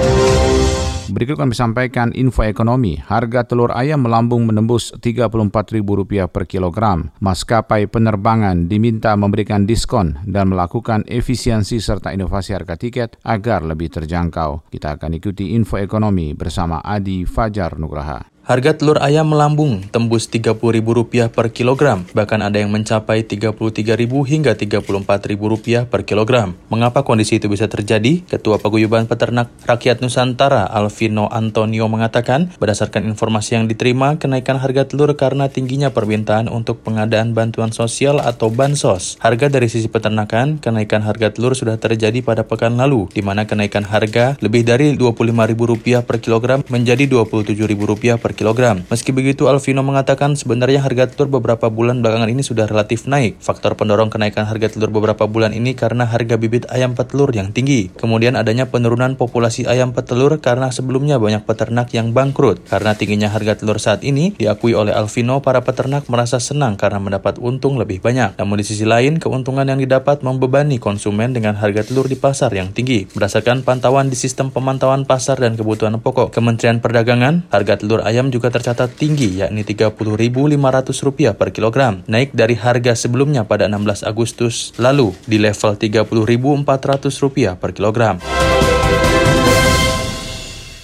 Berikut 1.07 1.39
kami 1.39 1.55
sampaikan 1.55 2.11
info 2.11 2.43
ekonomi. 2.43 2.99
Harga 2.99 3.47
telur 3.47 3.71
ayam 3.71 4.03
melambung 4.03 4.43
menembus 4.43 4.91
Rp34.000 4.99 6.27
per 6.27 6.43
kilogram. 6.43 7.07
Maskapai 7.23 7.87
penerbangan 7.87 8.67
diminta 8.67 9.15
memberikan 9.15 9.63
diskon 9.63 10.19
dan 10.27 10.51
melakukan 10.51 11.07
efisiensi 11.07 11.79
serta 11.79 12.11
inovasi 12.11 12.51
harga 12.51 12.75
tiket 12.75 13.15
agar 13.23 13.63
lebih 13.63 13.95
terjangkau. 13.95 14.67
Kita 14.67 14.99
akan 14.99 15.15
ikuti 15.15 15.55
info 15.55 15.79
ekonomi 15.79 16.35
bersama 16.35 16.83
Adi 16.83 17.23
Fajar 17.23 17.79
Nugraha. 17.79 18.38
Harga 18.49 18.73
telur 18.73 18.97
ayam 18.97 19.29
melambung, 19.29 19.85
tembus 19.93 20.25
Rp30.000 20.25 21.29
per 21.29 21.53
kilogram, 21.53 22.01
bahkan 22.17 22.41
ada 22.41 22.57
yang 22.57 22.73
mencapai 22.73 23.21
Rp33.000 23.21 24.09
hingga 24.09 24.57
Rp34.000 24.57 25.85
per 25.85 26.01
kilogram. 26.01 26.57
Mengapa 26.73 27.05
kondisi 27.05 27.37
itu 27.37 27.45
bisa 27.45 27.69
terjadi? 27.69 28.25
Ketua 28.25 28.57
Paguyuban 28.57 29.05
Peternak 29.05 29.53
Rakyat 29.69 30.01
Nusantara 30.01 30.65
Alvino 30.65 31.29
Antonio 31.29 31.85
mengatakan, 31.93 32.49
berdasarkan 32.57 33.05
informasi 33.05 33.53
yang 33.53 33.69
diterima, 33.69 34.17
kenaikan 34.17 34.57
harga 34.57 34.89
telur 34.89 35.13
karena 35.13 35.53
tingginya 35.53 35.93
permintaan 35.93 36.49
untuk 36.49 36.81
pengadaan 36.81 37.37
bantuan 37.37 37.69
sosial 37.69 38.17
atau 38.17 38.49
bansos. 38.49 39.21
Harga 39.21 39.53
dari 39.53 39.69
sisi 39.69 39.93
peternakan, 39.93 40.57
kenaikan 40.57 41.05
harga 41.05 41.29
telur 41.29 41.53
sudah 41.53 41.77
terjadi 41.77 42.25
pada 42.25 42.49
pekan 42.49 42.81
lalu, 42.81 43.13
di 43.13 43.21
mana 43.21 43.45
kenaikan 43.45 43.85
harga 43.85 44.41
lebih 44.41 44.65
dari 44.65 44.97
Rp25.000 44.97 46.01
per 46.01 46.17
kilogram 46.17 46.65
menjadi 46.65 47.05
Rp27.000 47.05 48.17
per 48.17 48.38
kilogram. 48.39 48.87
Meski 48.87 49.11
begitu, 49.11 49.51
Alvino 49.51 49.83
mengatakan 49.83 50.39
sebenarnya 50.39 50.79
harga 50.79 51.11
telur 51.11 51.27
beberapa 51.27 51.67
bulan 51.67 51.99
belakangan 51.99 52.31
ini 52.31 52.39
sudah 52.39 52.71
relatif 52.71 53.03
naik. 53.03 53.35
Faktor 53.43 53.75
pendorong 53.75 54.07
kenaikan 54.07 54.47
harga 54.47 54.71
telur 54.71 54.87
beberapa 54.95 55.27
bulan 55.27 55.51
ini 55.51 55.75
karena 55.75 56.07
harga 56.07 56.39
bibit 56.39 56.63
ayam 56.71 56.95
petelur 56.95 57.35
yang 57.35 57.51
tinggi. 57.51 57.91
Kemudian 57.99 58.39
adanya 58.39 58.71
penurunan 58.71 59.19
populasi 59.19 59.67
ayam 59.67 59.91
petelur 59.91 60.39
karena 60.39 60.71
sebelumnya 60.71 61.19
banyak 61.19 61.43
peternak 61.43 61.91
yang 61.91 62.15
bangkrut. 62.15 62.63
Karena 62.71 62.95
tingginya 62.95 63.27
harga 63.27 63.59
telur 63.59 63.75
saat 63.83 64.07
ini, 64.07 64.31
diakui 64.39 64.71
oleh 64.71 64.95
Alvino, 64.95 65.43
para 65.43 65.59
peternak 65.67 66.07
merasa 66.07 66.39
senang 66.39 66.79
karena 66.79 67.03
mendapat 67.03 67.35
untung 67.43 67.75
lebih 67.75 67.99
banyak. 67.99 68.39
Namun 68.39 68.63
di 68.63 68.65
sisi 68.65 68.87
lain, 68.87 69.19
keuntungan 69.19 69.67
yang 69.67 69.83
didapat 69.83 70.23
membebani 70.23 70.79
konsumen 70.79 71.35
dengan 71.35 71.59
harga 71.59 71.83
telur 71.83 72.07
di 72.07 72.15
pasar 72.15 72.55
yang 72.55 72.71
tinggi. 72.71 73.03
Berdasarkan 73.11 73.67
pantauan 73.67 74.07
di 74.07 74.15
sistem 74.15 74.47
pemantauan 74.53 75.03
pasar 75.03 75.35
dan 75.41 75.59
kebutuhan 75.59 75.99
pokok 75.99 76.31
Kementerian 76.31 76.79
Perdagangan, 76.79 77.49
harga 77.51 77.75
telur 77.81 78.05
ayam 78.05 78.28
juga 78.31 78.53
tercatat 78.53 78.93
tinggi 78.95 79.41
yakni 79.41 79.67
Rp30.500 79.67 81.35
per 81.35 81.49
kilogram, 81.51 82.01
naik 82.07 82.31
dari 82.33 82.55
harga 82.55 82.95
sebelumnya 82.95 83.43
pada 83.43 83.67
16 83.67 84.07
Agustus 84.07 84.71
lalu 84.79 85.13
di 85.27 85.37
level 85.37 85.75
Rp30.400 85.75 87.57
per 87.59 87.71
kilogram. 87.75 88.17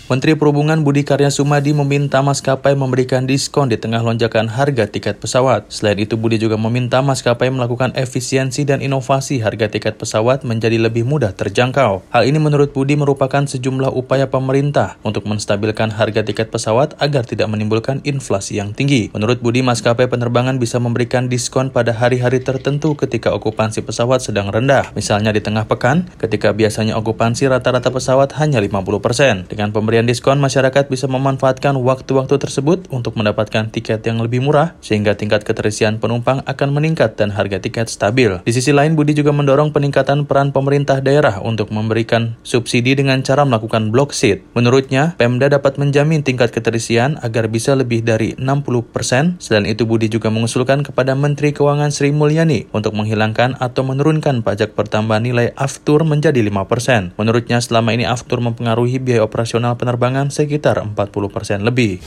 Menteri 0.05 0.37
Perhubungan 0.37 0.85
Budi 0.85 1.01
Karya 1.01 1.33
Sumadi 1.33 1.73
meminta 1.73 2.21
maskapai 2.21 2.77
memberikan 2.77 3.25
diskon 3.25 3.73
di 3.73 3.77
tengah 3.81 4.05
lonjakan 4.05 4.45
harga 4.53 4.85
tiket 4.85 5.17
pesawat. 5.17 5.65
Selain 5.73 5.97
itu, 5.97 6.13
Budi 6.13 6.37
juga 6.37 6.61
meminta 6.61 7.01
maskapai 7.01 7.49
melakukan 7.49 7.89
efisiensi 7.97 8.69
dan 8.69 8.85
inovasi 8.85 9.41
harga 9.41 9.65
tiket 9.65 9.97
pesawat 9.97 10.45
menjadi 10.45 10.77
lebih 10.77 11.09
mudah 11.09 11.33
terjangkau. 11.33 12.05
Hal 12.13 12.21
ini 12.29 12.37
menurut 12.37 12.69
Budi 12.69 12.93
merupakan 12.93 13.49
sejumlah 13.49 13.97
upaya 13.97 14.29
pemerintah 14.29 15.01
untuk 15.01 15.25
menstabilkan 15.25 15.89
harga 15.89 16.21
tiket 16.21 16.53
pesawat 16.53 16.93
agar 17.01 17.25
tidak 17.25 17.49
menimbulkan 17.49 18.05
inflasi 18.05 18.61
yang 18.61 18.77
tinggi. 18.77 19.09
Menurut 19.09 19.41
Budi, 19.41 19.65
maskapai 19.65 20.05
penerbangan 20.05 20.61
bisa 20.61 20.77
memberikan 20.77 21.33
diskon 21.33 21.73
pada 21.73 21.97
hari-hari 21.97 22.45
tertentu 22.45 22.93
ketika 22.93 23.33
okupansi 23.33 23.81
pesawat 23.81 24.21
sedang 24.21 24.53
rendah. 24.53 24.93
Misalnya 24.93 25.33
di 25.33 25.41
tengah 25.41 25.65
pekan, 25.65 26.13
ketika 26.21 26.53
biasanya 26.53 26.93
okupansi 26.93 27.49
rata-rata 27.49 27.89
pesawat 27.89 28.37
hanya 28.37 28.61
50%. 28.61 29.49
Dengan 29.49 29.73
pemberian 29.73 29.94
Pemberian 29.95 30.11
diskon, 30.11 30.43
masyarakat 30.43 30.91
bisa 30.91 31.07
memanfaatkan 31.07 31.71
waktu-waktu 31.79 32.35
tersebut 32.35 32.91
untuk 32.91 33.15
mendapatkan 33.15 33.71
tiket 33.71 34.03
yang 34.03 34.19
lebih 34.19 34.43
murah, 34.43 34.75
sehingga 34.83 35.15
tingkat 35.15 35.47
keterisian 35.47 36.03
penumpang 36.03 36.43
akan 36.43 36.75
meningkat 36.75 37.15
dan 37.15 37.31
harga 37.31 37.63
tiket 37.63 37.87
stabil. 37.87 38.43
Di 38.43 38.51
sisi 38.51 38.75
lain, 38.75 38.99
Budi 38.99 39.15
juga 39.15 39.31
mendorong 39.31 39.71
peningkatan 39.71 40.27
peran 40.27 40.51
pemerintah 40.51 40.99
daerah 40.99 41.39
untuk 41.39 41.71
memberikan 41.71 42.35
subsidi 42.43 42.91
dengan 42.91 43.23
cara 43.23 43.47
melakukan 43.47 43.87
block 43.87 44.11
seat. 44.11 44.43
Menurutnya, 44.51 45.15
Pemda 45.15 45.47
dapat 45.47 45.79
menjamin 45.79 46.27
tingkat 46.27 46.51
keterisian 46.51 47.15
agar 47.23 47.47
bisa 47.47 47.71
lebih 47.71 48.03
dari 48.03 48.35
60%. 48.35 49.39
Selain 49.39 49.63
itu, 49.63 49.87
Budi 49.87 50.11
juga 50.11 50.27
mengusulkan 50.27 50.83
kepada 50.83 51.15
Menteri 51.15 51.55
Keuangan 51.55 51.95
Sri 51.95 52.11
Mulyani 52.11 52.67
untuk 52.75 52.99
menghilangkan 52.99 53.63
atau 53.63 53.87
menurunkan 53.87 54.43
pajak 54.43 54.75
pertambahan 54.75 55.23
nilai 55.23 55.55
aftur 55.55 56.03
menjadi 56.03 56.43
5%. 56.43 57.15
Menurutnya, 57.15 57.63
selama 57.63 57.95
ini 57.95 58.03
aftur 58.03 58.43
mempengaruhi 58.43 58.99
biaya 58.99 59.23
operasional 59.23 59.79
penerbangan 59.85 60.33
sekitar 60.33 60.81
40% 60.81 61.61
lebih. 61.61 62.01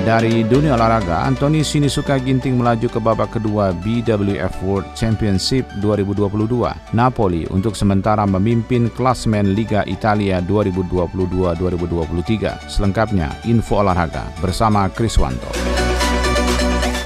Dari 0.00 0.40
dunia 0.44 0.74
olahraga, 0.76 1.28
Anthony 1.28 1.64
Sinisuka 1.64 2.18
Ginting 2.18 2.58
melaju 2.58 2.88
ke 2.88 3.00
babak 3.00 3.30
kedua 3.36 3.72
BWF 3.84 4.62
World 4.64 4.88
Championship 4.92 5.68
2022. 5.80 6.72
Napoli 6.92 7.46
untuk 7.48 7.76
sementara 7.78 8.26
memimpin 8.28 8.90
klasmen 8.92 9.54
Liga 9.56 9.84
Italia 9.86 10.40
2022-2023. 10.44 12.68
Selengkapnya, 12.68 13.32
info 13.46 13.76
olahraga 13.80 14.24
bersama 14.40 14.88
Kriswanto. 14.90 15.89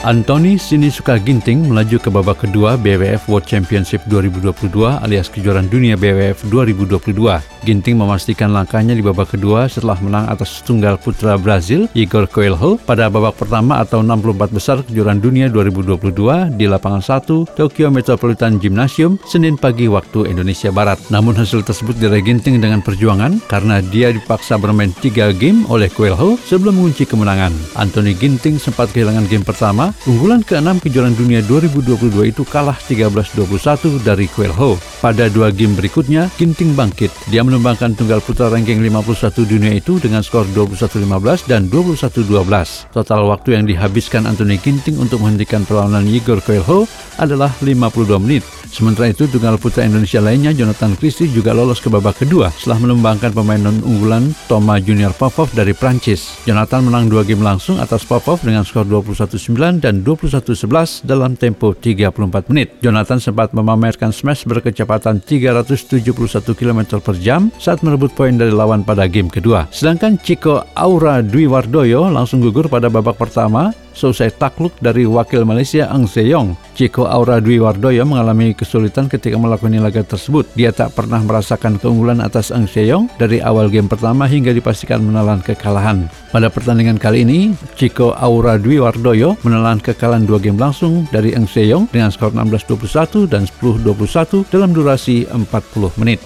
Anthony 0.05 0.61
Sinisuka 0.61 1.17
Ginting 1.17 1.73
melaju 1.73 1.97
ke 1.97 2.13
babak 2.13 2.45
kedua 2.45 2.77
BWF 2.77 3.25
World 3.25 3.49
Championship 3.49 4.05
2022 4.13 5.01
alias 5.01 5.33
kejuaraan 5.33 5.65
dunia 5.73 5.97
BWF 5.97 6.45
2022. 6.53 7.54
Ginting 7.65 7.97
memastikan 7.97 8.53
langkahnya 8.53 8.93
di 8.93 9.01
babak 9.01 9.33
kedua 9.33 9.65
setelah 9.67 9.97
menang 10.05 10.29
atas 10.29 10.61
tunggal 10.61 11.01
putra 11.01 11.41
Brazil 11.41 11.89
Igor 11.97 12.29
Coelho 12.29 12.77
pada 12.77 13.09
babak 13.09 13.41
pertama 13.41 13.81
atau 13.81 14.05
64 14.05 14.53
besar 14.53 14.77
kejuaraan 14.85 15.19
dunia 15.19 15.49
2022 15.49 16.61
di 16.61 16.69
lapangan 16.69 17.01
1 17.01 17.57
Tokyo 17.57 17.89
Metropolitan 17.89 18.61
Gymnasium 18.61 19.17
Senin 19.25 19.57
pagi 19.57 19.89
waktu 19.89 20.29
Indonesia 20.29 20.69
Barat. 20.69 21.01
Namun 21.09 21.33
hasil 21.33 21.65
tersebut 21.65 21.97
diraih 21.97 22.21
Ginting 22.21 22.61
dengan 22.61 22.85
perjuangan 22.85 23.41
karena 23.49 23.81
dia 23.81 24.13
dipaksa 24.13 24.61
bermain 24.61 24.93
3 24.93 25.33
game 25.35 25.65
oleh 25.73 25.89
Coelho 25.89 26.37
sebelum 26.45 26.77
mengunci 26.77 27.09
kemenangan. 27.09 27.57
Anthony 27.81 28.13
Ginting 28.13 28.61
sempat 28.61 28.93
kehilangan 28.93 29.25
game 29.27 29.43
pertama 29.43 29.97
unggulan 30.05 30.45
ke-6 30.45 30.85
kejuaraan 30.85 31.17
dunia 31.17 31.41
2022 31.49 32.29
itu 32.29 32.45
kalah 32.45 32.77
13-21 32.77 34.05
dari 34.05 34.29
Quail 34.29 34.53
Ho. 34.53 34.77
Pada 35.01 35.29
dua 35.29 35.53
game 35.53 35.77
berikutnya, 35.77 36.29
Ginting 36.37 36.77
bangkit. 36.77 37.13
Dia 37.29 37.45
menumbangkan 37.55 37.95
tunggal 37.95 38.19
putra 38.19 38.51
ranking 38.51 38.83
51 38.83 39.47
dunia 39.47 39.79
itu 39.79 40.03
dengan 40.03 40.27
skor 40.27 40.43
21-15 40.51 41.47
dan 41.47 41.71
21-12. 41.71 42.91
Total 42.91 43.21
waktu 43.23 43.55
yang 43.55 43.71
dihabiskan 43.71 44.27
Anthony 44.27 44.59
Ginting 44.59 44.99
untuk 44.99 45.23
menghentikan 45.23 45.63
perlawanan 45.63 46.03
Igor 46.11 46.43
Quail 46.43 46.67
Ho 46.67 46.91
adalah 47.23 47.55
52 47.63 48.19
menit. 48.19 48.43
Sementara 48.75 49.07
itu, 49.07 49.31
tunggal 49.31 49.55
putra 49.55 49.87
Indonesia 49.87 50.19
lainnya, 50.19 50.51
Jonathan 50.51 50.99
Christie 50.99 51.31
juga 51.31 51.55
lolos 51.55 51.79
ke 51.79 51.87
babak 51.87 52.27
kedua 52.27 52.51
setelah 52.51 52.83
menumbangkan 52.83 53.31
pemain 53.31 53.63
non-unggulan 53.63 54.35
Thomas 54.51 54.83
Junior 54.83 55.15
Popov 55.15 55.55
dari 55.55 55.71
Prancis. 55.71 56.43
Jonathan 56.43 56.91
menang 56.91 57.07
dua 57.07 57.23
game 57.23 57.47
langsung 57.47 57.79
atas 57.79 58.03
Popov 58.03 58.43
dengan 58.43 58.67
skor 58.67 58.83
21-9 58.91 59.79
dan 59.79 60.03
21-11 60.03 61.07
dalam 61.07 61.39
tempo 61.39 61.71
34 61.71 62.51
menit. 62.51 62.75
Jonathan 62.83 63.23
sempat 63.23 63.55
memamerkan 63.55 64.11
smash 64.11 64.43
berkecepatan 64.43 65.23
371 65.23 66.11
km 66.59 66.99
per 66.99 67.15
jam 67.23 67.44
saat 67.59 67.83
merebut 67.83 68.13
poin 68.15 68.37
dari 68.37 68.53
lawan 68.53 68.87
pada 68.87 69.09
game 69.09 69.33
kedua. 69.33 69.67
Sedangkan 69.75 70.21
Chico 70.21 70.63
Aura 70.79 71.25
Dwi 71.25 71.49
Wardoyo 71.51 72.07
langsung 72.13 72.45
gugur 72.45 72.71
pada 72.71 72.87
babak 72.93 73.19
pertama 73.19 73.73
selesai 73.95 74.35
takluk 74.37 74.75
dari 74.83 75.07
wakil 75.07 75.47
Malaysia 75.47 75.89
Ang 75.89 76.11
Seyong. 76.11 76.59
Chico 76.75 77.07
Aura 77.07 77.39
Dwi 77.39 77.63
Wardoyo 77.63 78.03
mengalami 78.03 78.53
kesulitan 78.53 79.07
ketika 79.07 79.39
melakukan 79.39 79.79
laga 79.79 80.03
tersebut. 80.03 80.51
Dia 80.59 80.75
tak 80.75 80.99
pernah 80.99 81.23
merasakan 81.23 81.79
keunggulan 81.79 82.19
atas 82.19 82.51
Ang 82.51 82.67
Seyong 82.67 83.07
dari 83.17 83.39
awal 83.39 83.71
game 83.71 83.87
pertama 83.87 84.27
hingga 84.27 84.51
dipastikan 84.51 85.01
menelan 85.01 85.41
kekalahan. 85.41 86.11
Pada 86.35 86.51
pertandingan 86.51 86.99
kali 86.99 87.23
ini, 87.23 87.55
Chico 87.79 88.13
Aura 88.19 88.59
Dwi 88.59 88.83
Wardoyo 88.83 89.39
menelan 89.47 89.79
kekalahan 89.79 90.27
dua 90.27 90.43
game 90.43 90.59
langsung 90.59 91.07
dari 91.15 91.33
Ang 91.39 91.47
Seyong 91.47 91.87
dengan 91.95 92.11
skor 92.11 92.35
16-21 92.35 93.31
dan 93.31 93.47
10-21 93.47 94.51
dalam 94.51 94.75
durasi 94.75 95.31
40 95.31 95.95
menit. 96.03 96.19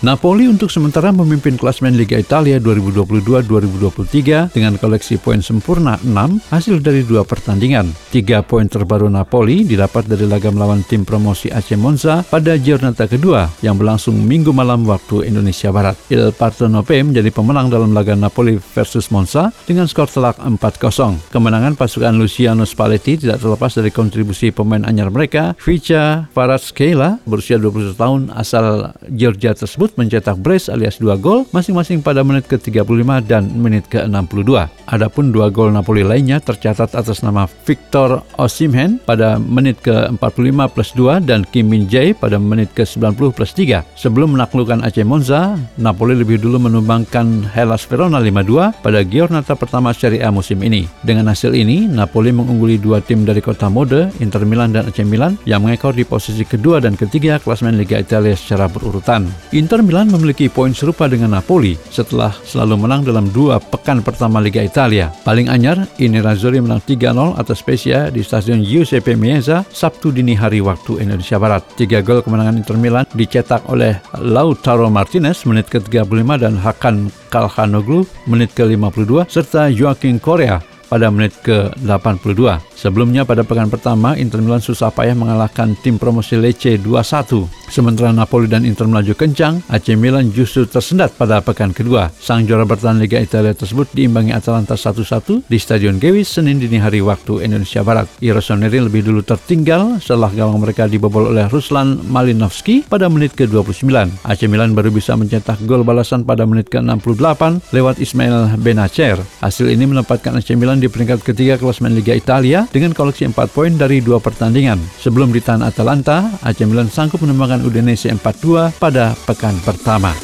Napoli 0.00 0.48
untuk 0.48 0.72
sementara 0.72 1.12
memimpin 1.12 1.60
klasmen 1.60 1.92
Liga 1.92 2.16
Italia 2.16 2.56
2022-2023 2.56 4.48
dengan 4.48 4.80
koleksi 4.80 5.20
poin 5.20 5.44
sempurna 5.44 6.00
6 6.00 6.40
hasil 6.48 6.80
dari 6.80 7.04
dua 7.04 7.20
pertandingan. 7.20 7.92
Tiga 8.08 8.40
poin 8.40 8.64
terbaru 8.64 9.12
Napoli 9.12 9.60
didapat 9.60 10.08
dari 10.08 10.24
laga 10.24 10.48
melawan 10.48 10.80
tim 10.88 11.04
promosi 11.04 11.52
AC 11.52 11.76
Monza 11.76 12.24
pada 12.24 12.56
giornata 12.56 13.04
kedua 13.04 13.52
yang 13.60 13.76
berlangsung 13.76 14.16
minggu 14.16 14.56
malam 14.56 14.88
waktu 14.88 15.28
Indonesia 15.28 15.68
Barat. 15.68 16.00
Il 16.08 16.32
Parthenope 16.32 16.96
menjadi 17.04 17.28
pemenang 17.28 17.68
dalam 17.68 17.92
laga 17.92 18.16
Napoli 18.16 18.56
versus 18.56 19.12
Monza 19.12 19.52
dengan 19.68 19.84
skor 19.84 20.08
telak 20.08 20.40
4-0. 20.40 21.28
Kemenangan 21.28 21.76
pasukan 21.76 22.16
Luciano 22.16 22.64
Spalletti 22.64 23.20
tidak 23.20 23.44
terlepas 23.44 23.76
dari 23.76 23.92
kontribusi 23.92 24.48
pemain 24.48 24.80
anyar 24.80 25.12
mereka, 25.12 25.52
Vica 25.60 26.24
Kvaratskhelia 26.32 27.20
berusia 27.28 27.60
21 27.60 28.00
tahun 28.00 28.20
asal 28.32 28.96
Georgia 29.12 29.52
tersebut 29.52 29.89
mencetak 29.96 30.38
brace 30.38 30.68
alias 30.68 30.98
dua 31.00 31.16
gol 31.16 31.46
masing-masing 31.54 32.02
pada 32.04 32.20
menit 32.26 32.46
ke-35 32.50 33.26
dan 33.26 33.48
menit 33.54 33.86
ke-62. 33.88 34.70
Adapun 34.90 35.30
dua 35.30 35.48
gol 35.48 35.70
Napoli 35.70 36.02
lainnya 36.02 36.42
tercatat 36.42 36.92
atas 36.92 37.22
nama 37.22 37.46
Victor 37.66 38.26
Osimhen 38.36 38.98
pada 39.02 39.38
menit 39.38 39.78
ke-45 39.82 40.58
plus 40.70 40.90
2 40.94 41.22
dan 41.26 41.46
Kim 41.46 41.70
Min 41.70 41.86
Jae 41.86 42.12
pada 42.14 42.36
menit 42.38 42.70
ke-90 42.74 43.30
plus 43.34 43.52
3. 43.54 43.86
Sebelum 43.94 44.34
menaklukkan 44.34 44.82
AC 44.82 45.02
Monza, 45.06 45.54
Napoli 45.78 46.18
lebih 46.18 46.42
dulu 46.42 46.58
menumbangkan 46.70 47.46
Hellas 47.54 47.86
Verona 47.86 48.18
5-2 48.18 48.82
pada 48.82 49.00
giornata 49.06 49.54
pertama 49.54 49.94
Serie 49.94 50.22
A 50.26 50.34
musim 50.34 50.58
ini. 50.62 50.86
Dengan 51.06 51.30
hasil 51.30 51.54
ini, 51.54 51.86
Napoli 51.86 52.30
mengungguli 52.34 52.78
dua 52.78 53.02
tim 53.02 53.22
dari 53.22 53.42
kota 53.42 53.70
mode, 53.70 54.10
Inter 54.18 54.42
Milan 54.44 54.74
dan 54.74 54.90
AC 54.90 55.02
Milan, 55.06 55.38
yang 55.46 55.62
mengekor 55.64 55.94
di 55.94 56.02
posisi 56.02 56.42
kedua 56.42 56.80
dan 56.82 56.94
ketiga 56.98 57.38
klasmen 57.38 57.78
Liga 57.78 58.00
Italia 58.00 58.34
secara 58.34 58.66
berurutan. 58.70 59.26
Inter 59.54 59.79
Inter 59.80 59.96
Milan 59.96 60.12
memiliki 60.12 60.52
poin 60.52 60.76
serupa 60.76 61.08
dengan 61.08 61.40
Napoli 61.40 61.72
setelah 61.88 62.36
selalu 62.44 62.84
menang 62.84 63.00
dalam 63.00 63.32
dua 63.32 63.56
pekan 63.56 64.04
pertama 64.04 64.36
Liga 64.36 64.60
Italia. 64.60 65.08
Paling 65.24 65.48
anyar, 65.48 65.88
ini 65.96 66.20
Nerazzurri 66.20 66.60
menang 66.60 66.84
3-0 66.84 67.40
atas 67.40 67.64
Spezia 67.64 68.12
di 68.12 68.20
Stadion 68.20 68.60
Giuseppe 68.60 69.16
Meazza 69.16 69.64
Sabtu 69.72 70.12
dini 70.12 70.36
hari 70.36 70.60
waktu 70.60 71.00
Indonesia 71.00 71.40
Barat. 71.40 71.64
Tiga 71.80 72.04
gol 72.04 72.20
kemenangan 72.20 72.60
Inter 72.60 72.76
Milan 72.76 73.08
dicetak 73.16 73.64
oleh 73.72 73.96
Lautaro 74.20 74.92
Martinez 74.92 75.48
menit 75.48 75.72
ke-35 75.72 76.28
dan 76.36 76.60
Hakan 76.60 77.08
Kalhanoglu 77.32 78.04
menit 78.28 78.52
ke-52 78.52 79.32
serta 79.32 79.72
Joaquin 79.72 80.20
Korea 80.20 80.60
pada 80.90 81.06
menit 81.08 81.38
ke-82. 81.46 82.58
Sebelumnya 82.74 83.22
pada 83.22 83.46
pekan 83.46 83.70
pertama, 83.70 84.18
Inter 84.18 84.42
Milan 84.42 84.58
susah 84.58 84.90
payah 84.90 85.14
mengalahkan 85.14 85.78
tim 85.78 85.94
promosi 85.94 86.34
Lecce 86.34 86.74
2-1. 86.82 87.46
Sementara 87.70 88.10
Napoli 88.10 88.50
dan 88.50 88.66
Inter 88.66 88.90
melaju 88.90 89.14
kencang, 89.14 89.62
AC 89.70 89.94
Milan 89.94 90.34
justru 90.34 90.66
tersendat 90.66 91.14
pada 91.14 91.38
pekan 91.38 91.70
kedua. 91.70 92.10
Sang 92.18 92.42
juara 92.42 92.66
bertahan 92.66 92.98
Liga 92.98 93.22
Italia 93.22 93.54
tersebut 93.54 93.86
diimbangi 93.94 94.34
Atalanta 94.34 94.74
1-1 94.74 95.46
di 95.46 95.58
Stadion 95.62 96.02
Gewis 96.02 96.34
Senin 96.34 96.58
dini 96.58 96.82
hari 96.82 96.98
waktu 96.98 97.46
Indonesia 97.46 97.86
Barat. 97.86 98.10
I 98.18 98.34
Rossoneri 98.34 98.82
lebih 98.82 99.06
dulu 99.06 99.22
tertinggal 99.22 100.02
setelah 100.02 100.34
gawang 100.34 100.58
mereka 100.58 100.90
dibobol 100.90 101.30
oleh 101.30 101.46
Ruslan 101.46 102.02
Malinovski 102.10 102.82
pada 102.90 103.06
menit 103.06 103.38
ke-29. 103.38 103.86
AC 104.26 104.40
Milan 104.50 104.74
baru 104.74 104.90
bisa 104.90 105.14
mencetak 105.14 105.62
gol 105.62 105.86
balasan 105.86 106.26
pada 106.26 106.42
menit 106.50 106.66
ke-68 106.74 107.70
lewat 107.70 108.02
Ismail 108.02 108.58
Benacer. 108.58 109.20
Hasil 109.44 109.70
ini 109.70 109.86
menempatkan 109.86 110.34
AC 110.34 110.58
Milan 110.58 110.79
di 110.80 110.88
peringkat 110.88 111.20
ketiga 111.20 111.60
klasmen 111.60 111.92
Liga 111.92 112.16
Italia 112.16 112.64
dengan 112.72 112.96
koleksi 112.96 113.28
4 113.28 113.36
poin 113.52 113.70
dari 113.76 114.00
dua 114.00 114.18
pertandingan. 114.18 114.80
Sebelum 114.98 115.28
ditahan 115.30 115.60
Atalanta, 115.60 116.32
AC 116.40 116.64
Milan 116.64 116.88
sanggup 116.88 117.20
menemukan 117.20 117.60
Udinese 117.60 118.08
4-2 118.08 118.80
pada 118.80 119.12
pekan 119.28 119.54
pertama. 119.60 120.16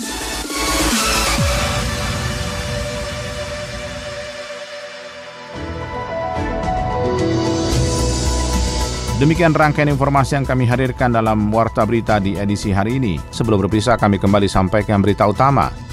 Demikian 9.17 9.57
rangkaian 9.57 9.89
informasi 9.89 10.37
yang 10.37 10.45
kami 10.45 10.69
hadirkan 10.69 11.09
dalam 11.09 11.49
Warta 11.49 11.89
Berita 11.89 12.21
di 12.21 12.37
edisi 12.37 12.69
hari 12.69 13.01
ini. 13.01 13.17
Sebelum 13.33 13.65
berpisah, 13.65 13.97
kami 13.97 14.21
kembali 14.21 14.45
sampaikan 14.45 15.01
berita 15.01 15.25
utama. 15.25 15.86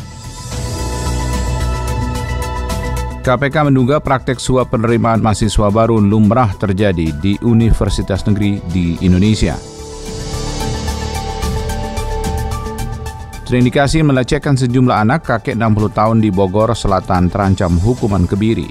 KPK 3.23 3.71
menduga 3.71 4.03
praktek 4.03 4.35
suap 4.35 4.75
penerimaan 4.75 5.23
mahasiswa 5.23 5.71
baru 5.71 5.95
lumrah 5.95 6.51
terjadi 6.59 7.07
di 7.23 7.39
universitas 7.39 8.19
negeri 8.27 8.59
di 8.67 8.99
Indonesia. 8.99 9.55
Terindikasi 13.47 14.03
melecehkan 14.03 14.59
sejumlah 14.59 15.07
anak 15.07 15.23
kakek 15.23 15.55
60 15.55 15.95
tahun 15.95 16.19
di 16.19 16.35
Bogor 16.35 16.75
Selatan 16.75 17.31
terancam 17.31 17.79
hukuman 17.79 18.27
kebiri. 18.27 18.67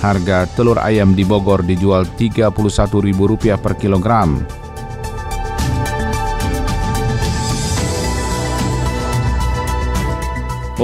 Harga 0.00 0.48
telur 0.56 0.80
ayam 0.80 1.12
di 1.12 1.28
Bogor 1.28 1.60
dijual 1.60 2.08
Rp31.000 2.16 3.60
per 3.60 3.76
kilogram. 3.76 4.63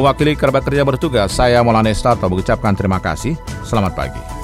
Mewakili 0.00 0.32
kerabat 0.32 0.64
kerja 0.64 0.80
bertugas, 0.80 1.28
saya 1.28 1.60
Maulana 1.60 1.92
Estarto 1.92 2.24
mengucapkan 2.24 2.72
terima 2.72 2.96
kasih. 3.04 3.36
Selamat 3.68 3.92
pagi. 3.92 4.39